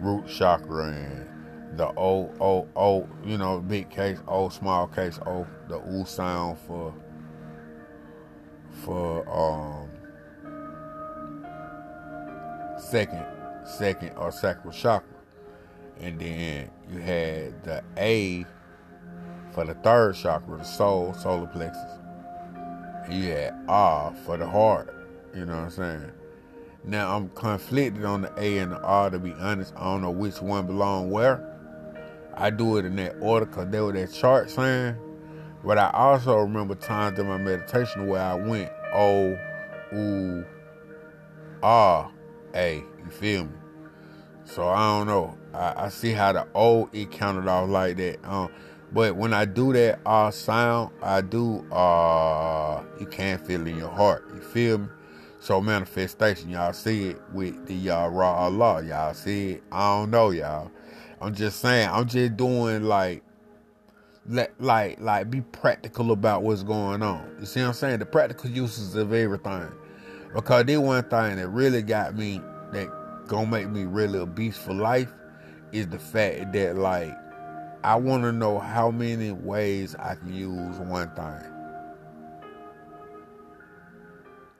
[0.00, 5.46] root chakra and the O O O, you know, big case O, small case O,
[5.68, 6.92] the U sound for
[8.84, 9.88] for um
[12.78, 13.24] second
[13.64, 15.06] second or sacral chakra.
[16.00, 18.44] And then you had the A
[19.52, 21.98] for the third chakra, the soul, solar plexus.
[23.04, 24.99] And you had R for the heart.
[25.34, 26.12] You know what I'm saying?
[26.84, 29.74] Now I'm conflicted on the A and the R to be honest.
[29.76, 31.46] I don't know which one belong where.
[32.34, 34.96] I do it in that order because they were that chart saying.
[35.64, 39.38] But I also remember times in my meditation where I went O,
[39.92, 40.46] U,
[41.62, 42.10] R,
[42.54, 42.82] A.
[43.04, 43.50] You feel me?
[44.44, 45.36] So I don't know.
[45.52, 48.24] I, I see how the O it counted off like that.
[48.24, 48.50] Um,
[48.92, 53.90] but when I do that uh sound, I do uh you can't feel in your
[53.90, 54.24] heart.
[54.34, 54.86] You feel me?
[55.40, 58.84] So manifestation, y'all see it with the uh, raw Allah.
[58.84, 59.62] Y'all see it.
[59.72, 60.70] I don't know, y'all.
[61.18, 61.88] I'm just saying.
[61.90, 63.22] I'm just doing like,
[64.26, 67.36] let like like be practical about what's going on.
[67.40, 68.00] You see what I'm saying?
[68.00, 69.72] The practical uses of everything.
[70.34, 72.88] Because the one thing that really got me that
[73.26, 75.10] gonna make me really a beast for life
[75.72, 77.16] is the fact that like
[77.82, 81.52] I want to know how many ways I can use one thing.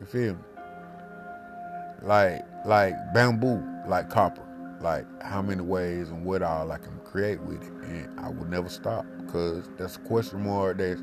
[0.01, 0.41] You feel me?
[2.03, 4.43] Like like bamboo, like copper.
[4.81, 8.47] Like how many ways and what all I can create with it, and I will
[8.47, 11.03] never stop because that's a question mark that's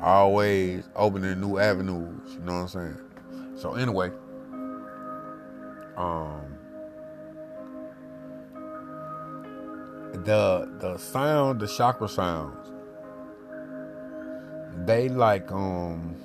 [0.00, 2.34] always opening new avenues.
[2.34, 2.96] You know what I'm saying?
[3.56, 4.10] So anyway,
[5.98, 6.56] um,
[10.24, 12.72] the the sound, the chakra sounds,
[14.86, 16.16] they like um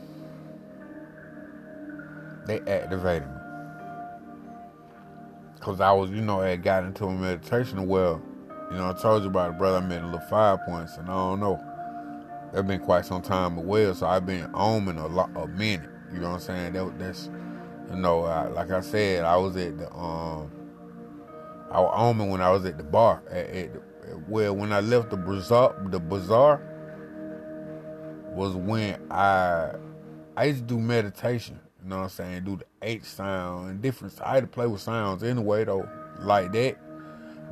[2.48, 3.45] they activated me.
[5.66, 8.22] Cause I was, you know, I got into a meditation well,
[8.70, 9.78] you know, I told you about it, brother.
[9.78, 11.60] I made a little five points, and I don't know.
[12.54, 15.90] It's been quite some time away, so I've been oming a lot, a minute.
[16.14, 16.74] You know what I'm saying?
[16.74, 17.32] That, that's,
[17.90, 20.52] you know, I, like I said, I was at the um
[21.72, 23.24] I was on when I was at the bar.
[23.32, 23.70] At, at
[24.30, 26.62] well, when I left the bazaar, the bazaar
[28.36, 29.72] was when I
[30.38, 31.60] I used to do meditation.
[31.86, 32.44] You know what I'm saying?
[32.46, 34.20] Do the H sound and different.
[34.20, 35.88] I had to play with sounds anyway, though,
[36.20, 36.78] like that.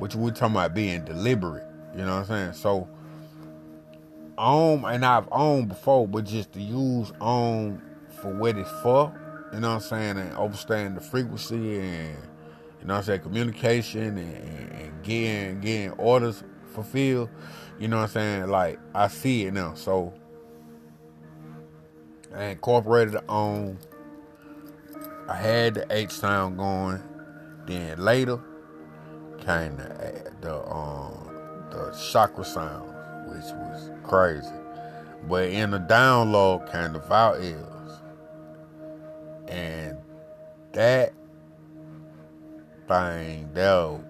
[0.00, 1.64] But we're talking about being deliberate.
[1.92, 2.52] You know what I'm saying?
[2.54, 2.88] So,
[4.36, 7.80] om, and I've owned before, but just to use om
[8.20, 9.12] for what it's for.
[9.52, 10.18] You know what I'm saying?
[10.18, 12.16] And understand the frequency and
[12.80, 17.28] you know what I'm saying, communication and, and, getting getting orders fulfilled.
[17.78, 18.48] You know what I'm saying?
[18.48, 19.74] Like I see it now.
[19.74, 20.12] So
[22.34, 23.78] I incorporated on
[25.28, 27.02] I had the H sound going.
[27.66, 28.38] Then later
[29.38, 31.30] came the the um
[31.70, 32.88] the chakra sound,
[33.28, 34.48] which was crazy.
[35.28, 38.00] But in the download came the vowels.
[39.48, 39.96] And
[40.72, 41.12] that
[42.86, 44.04] thing, though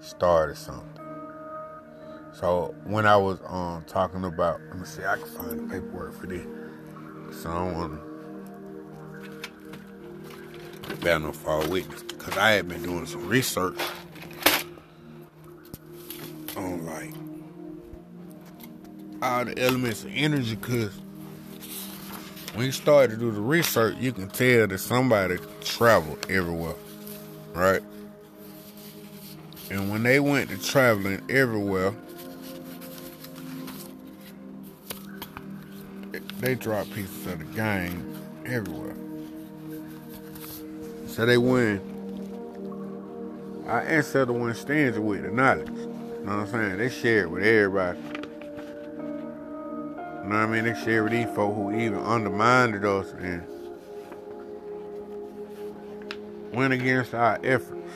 [0.00, 1.02] started something.
[2.32, 6.20] So when I was um talking about, let me see, I can find the paperwork
[6.20, 6.46] for this.
[7.32, 8.00] So I don't want
[10.88, 11.32] to bear no
[11.68, 13.78] witness because I had been doing some research
[16.56, 17.12] on like
[19.22, 20.92] all the elements of energy because
[22.54, 26.74] when you start to do the research, you can tell that somebody traveled everywhere,
[27.52, 27.82] right?
[29.70, 31.92] And when they went to traveling everywhere,
[36.46, 38.94] they drop pieces of the game everywhere.
[41.08, 41.82] So they went.
[43.66, 45.66] Our ancestor one stands with the knowledge.
[45.66, 46.78] You know what I'm saying?
[46.78, 47.98] They share it with everybody.
[47.98, 48.14] You
[50.22, 50.64] know what I mean?
[50.66, 53.42] They shared with these folk who even undermined us and
[56.52, 57.90] went against our efforts.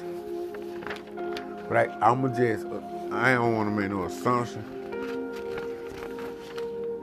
[1.68, 2.66] But I, I'ma just,
[3.12, 4.64] I don't want to make no assumption.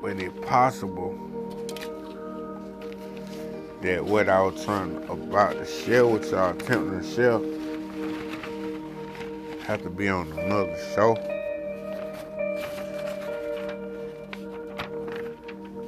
[0.01, 1.36] But if possible,
[3.88, 7.39] that what I was trying about to share with y'all, attempting to share,
[9.63, 11.15] have to be on another show.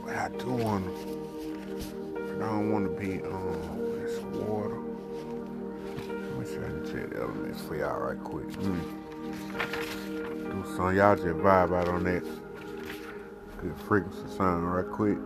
[0.06, 4.80] But I do want to, I don't want to be on um, this water.
[6.08, 8.48] Let me if I check the elements for y'all right quick.
[8.48, 8.80] Mm.
[10.52, 12.24] Do some, y'all just vibe out on that
[13.62, 15.18] good frequency sound right quick.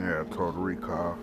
[0.00, 1.18] Yeah, total recall.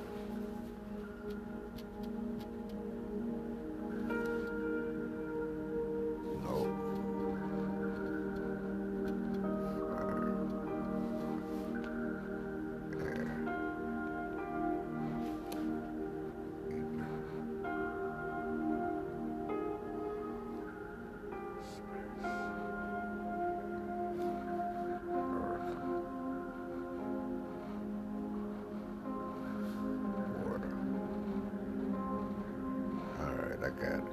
[33.69, 34.03] I got it.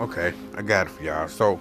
[0.00, 1.28] Okay, I got it for y'all.
[1.28, 1.60] So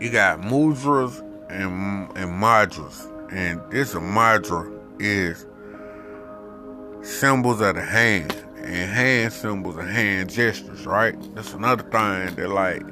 [0.00, 5.46] you got mudras and and madras, and this a madra is
[7.02, 11.16] symbols of the hand and hand symbols and hand gestures, right?
[11.34, 12.82] That's another thing that like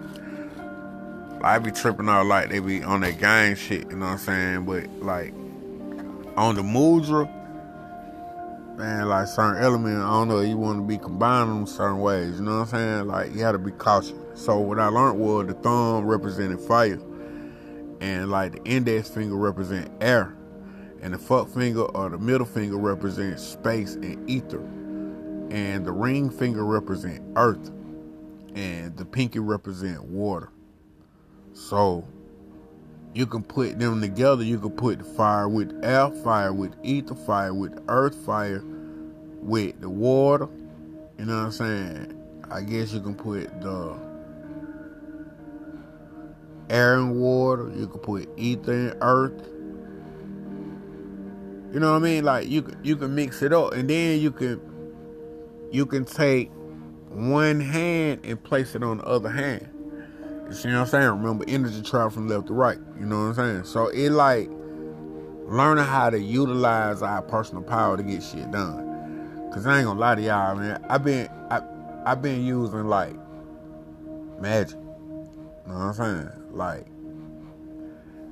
[1.43, 4.19] I be tripping out like they be on that gang shit, you know what I'm
[4.19, 4.65] saying?
[4.65, 5.35] But like
[6.37, 7.29] on the mudra,
[8.77, 12.37] man, like certain element, I don't know, you want to be combining them certain ways,
[12.39, 13.07] you know what I'm saying?
[13.07, 14.15] Like you had to be cautious.
[14.35, 16.99] So what I learned was the thumb represented fire,
[18.01, 20.35] and like the index finger represent air,
[21.03, 24.61] and the fuck finger or the middle finger represents space and ether,
[25.51, 27.71] and the ring finger represent earth,
[28.55, 30.51] and the pinky represent water.
[31.53, 32.05] So
[33.15, 34.43] you can put them together.
[34.43, 38.63] You can put fire with air, fire with ether, fire with earth, fire
[39.41, 40.49] with the water.
[41.19, 42.21] You know what I'm saying?
[42.51, 43.97] I guess you can put the
[46.69, 47.73] air and water.
[47.75, 49.49] You can put ether and earth.
[51.73, 52.25] You know what I mean?
[52.25, 54.61] Like you you can mix it up, and then you can
[55.71, 56.51] you can take
[57.09, 59.69] one hand and place it on the other hand.
[60.47, 61.09] You see what I'm saying?
[61.09, 62.79] Remember, energy travel from left to right.
[62.99, 63.65] You know what I'm saying?
[63.65, 64.51] So it like
[65.47, 69.51] learning how to utilize our personal power to get shit done.
[69.53, 70.85] Cause I ain't gonna lie to y'all, man.
[70.89, 71.63] I've been I
[72.05, 73.15] I've been using like
[74.41, 74.77] magic.
[74.77, 76.31] You know what I'm saying?
[76.51, 76.87] Like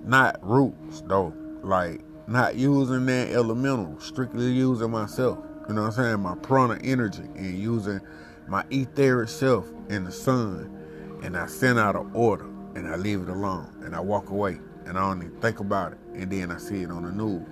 [0.05, 1.33] not roots though.
[1.63, 5.39] Like not using that elemental, strictly using myself.
[5.69, 6.21] You know what I'm saying?
[6.21, 8.01] My prana energy and using
[8.49, 10.82] my etheric self in the sun
[11.23, 14.59] and I send out an order and I leave it alone and I walk away
[14.85, 17.47] and I don't even think about it and then I see it on the news.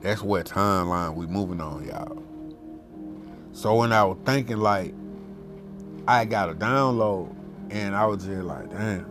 [0.00, 2.22] That's what timeline we moving on, y'all.
[3.52, 4.94] So when I was thinking like
[6.06, 7.34] I got a download
[7.70, 9.06] and I was just like, damn.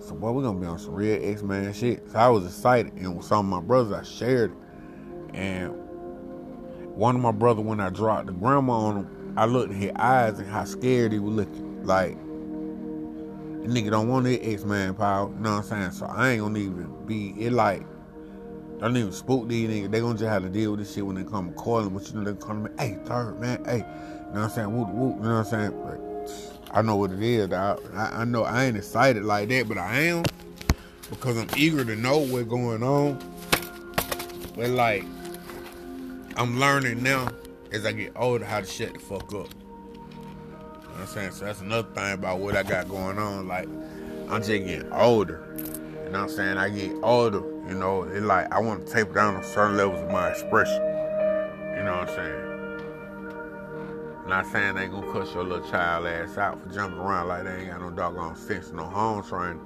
[0.00, 2.10] So boy, we're gonna be on some real X-Man shit.
[2.10, 5.34] So I was excited and with some of my brothers I shared it.
[5.34, 5.72] And
[6.96, 9.92] one of my brother when I dropped the grandma on him, I looked at his
[9.96, 11.84] eyes and how scared he was looking.
[11.84, 12.16] Like,
[13.62, 15.28] the nigga don't want that X-Man power.
[15.28, 15.90] You know what I'm saying?
[15.92, 17.84] So I ain't gonna even be, it like,
[18.78, 19.90] don't even spook these niggas.
[19.90, 21.90] They gonna just have to deal with this shit when they come calling.
[21.90, 23.78] But you know, they come to me, hey, third, man, hey.
[23.78, 24.76] You know what I'm saying?
[24.76, 25.16] Whoop, whoop.
[25.16, 26.50] You know what I'm saying?
[26.72, 27.52] I know what it is.
[27.52, 30.24] I, I know I ain't excited like that, but I am
[31.10, 33.18] because I'm eager to know what's going on.
[34.54, 35.04] But like,
[36.36, 37.28] I'm learning now
[37.72, 39.32] as I get older how to shut the fuck up.
[39.32, 39.46] You know
[40.90, 41.30] what I'm saying?
[41.32, 43.46] So that's another thing about what I got going on.
[43.48, 43.68] Like,
[44.28, 45.46] I'm just getting older.
[45.56, 46.58] You know what I'm saying?
[46.58, 50.00] I get older, you know, it's like I want to taper down on certain levels
[50.00, 50.82] of my expression.
[51.76, 52.50] You know what I'm saying?
[54.26, 57.60] Not saying they gonna cut your little child ass out for jumping around like they
[57.60, 59.60] ain't got no doggone sense, no home training,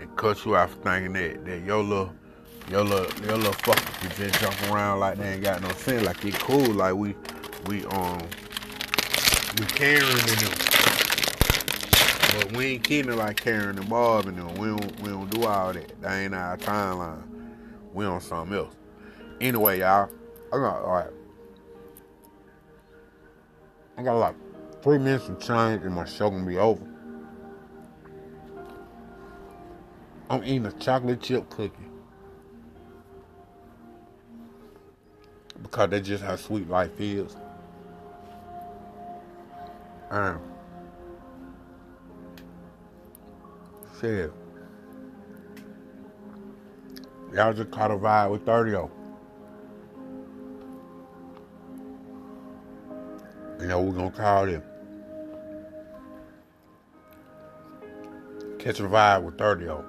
[0.00, 2.12] and cut you out for thinking that that your little
[2.70, 6.04] your little your little fucker can just jump around like they ain't got no sense,
[6.04, 7.14] like it cool, like we
[7.66, 8.20] we um
[9.58, 10.58] we Karen and them.
[12.34, 14.54] But we ain't kidding like Karen and Bob and them.
[14.54, 16.00] We don't we don't do all that.
[16.00, 17.22] That ain't our timeline.
[17.92, 18.74] We on something else.
[19.40, 20.10] Anyway, y'all,
[20.52, 21.10] I got all right.
[23.96, 24.34] I got like
[24.82, 26.84] three minutes of change and my show gonna be over.
[30.30, 31.76] I'm eating a chocolate chip cookie.
[35.62, 37.36] Because that's just how sweet life is.
[40.12, 40.38] Um,
[43.98, 44.30] shit.
[47.32, 48.90] Y'all just caught a vibe with Thrdiyo
[53.58, 54.62] You know, we're gonna call it
[58.58, 59.82] Catch a Vibe with Thrdiyo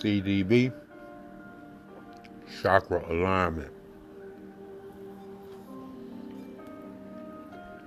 [0.00, 0.72] CDB,
[2.62, 3.72] chakra alignment.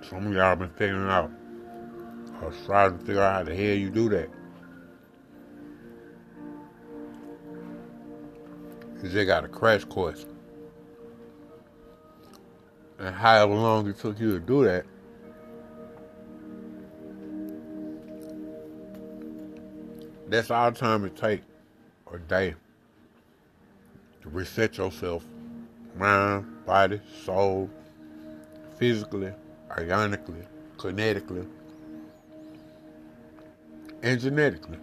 [0.10, 1.32] Some of y'all been figuring out,
[2.42, 4.30] or trying to figure out how the hell you do that.
[9.04, 10.26] They got a crash course.
[13.00, 14.86] And however long it took you to do that,
[20.28, 21.46] that's all the time it takes
[22.06, 22.54] or day
[24.22, 25.26] to reset yourself,
[25.96, 27.70] mind, body, soul,
[28.78, 29.34] physically,
[29.78, 30.44] organically,
[30.78, 31.48] kinetically,
[34.04, 34.78] and genetically.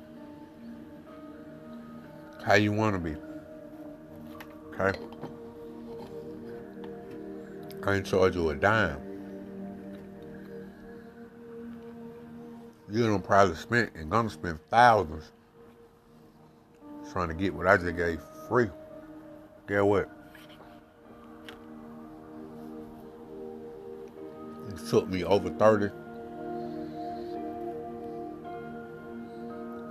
[2.45, 3.17] How you want to be.
[4.75, 4.99] Okay?
[7.85, 9.01] I ain't charge you a dime.
[12.91, 15.31] You're gonna probably spend and gonna spend thousands
[17.13, 18.69] trying to get what I just gave free.
[19.69, 20.09] Get what?
[24.71, 25.91] It took me over 30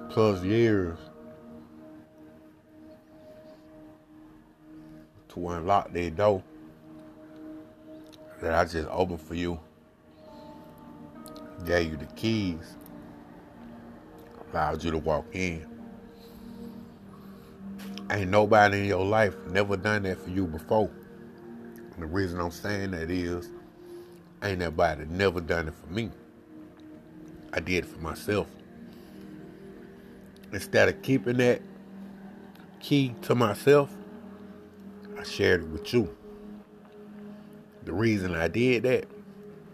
[0.10, 0.98] plus years
[5.30, 6.42] to unlock that door
[8.42, 9.60] that I just opened for you.
[11.68, 12.78] Gave you the keys.
[14.52, 15.77] Allowed you to walk in.
[18.10, 20.90] Ain't nobody in your life never done that for you before.
[21.94, 23.50] And the reason I'm saying that is,
[24.42, 26.10] ain't nobody never done it for me.
[27.52, 28.48] I did it for myself.
[30.54, 31.62] Instead of keeping that
[32.80, 33.92] key to myself,
[35.20, 36.16] I shared it with you.
[37.84, 39.08] The reason I did that,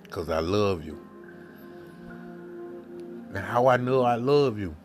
[0.02, 1.00] because I love you.
[3.36, 4.76] And how I know I love you?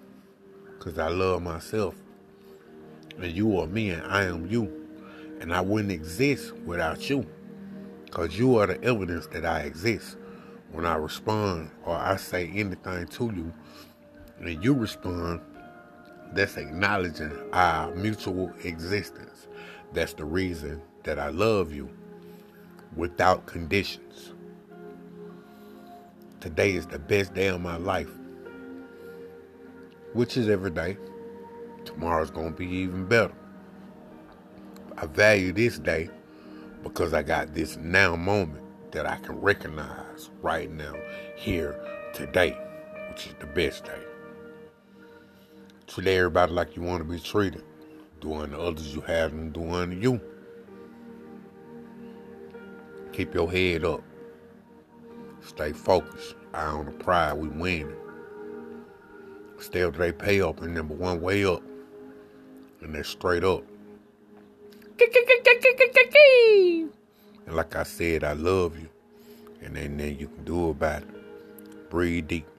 [0.78, 1.94] Because I love myself.
[3.20, 4.72] And you are me and I am you.
[5.40, 7.26] And I wouldn't exist without you.
[8.04, 10.16] Because you are the evidence that I exist.
[10.72, 13.52] When I respond or I say anything to you,
[14.38, 15.40] and you respond,
[16.32, 19.48] that's acknowledging our mutual existence.
[19.92, 21.88] That's the reason that I love you
[22.94, 24.32] without conditions.
[26.40, 28.10] Today is the best day of my life,
[30.12, 30.96] which is every day.
[31.88, 33.32] Tomorrow's going to be even better.
[34.98, 36.10] I value this day
[36.82, 38.62] because I got this now moment
[38.92, 40.92] that I can recognize right now,
[41.34, 41.80] here,
[42.12, 42.58] today,
[43.08, 44.02] which is the best day.
[45.86, 47.64] Treat everybody like you want to be treated.
[48.20, 50.20] Do unto others you have them do unto you.
[53.12, 54.02] Keep your head up.
[55.40, 56.34] Stay focused.
[56.52, 57.34] Eye on the prize.
[57.34, 57.96] We win.
[59.58, 61.62] Stay up to they pay up and number one way up.
[62.80, 63.64] And they're straight up.
[67.46, 68.88] And like I said, I love you.
[69.62, 71.90] And ain't nothing you can do about it.
[71.90, 72.48] Breathe deep.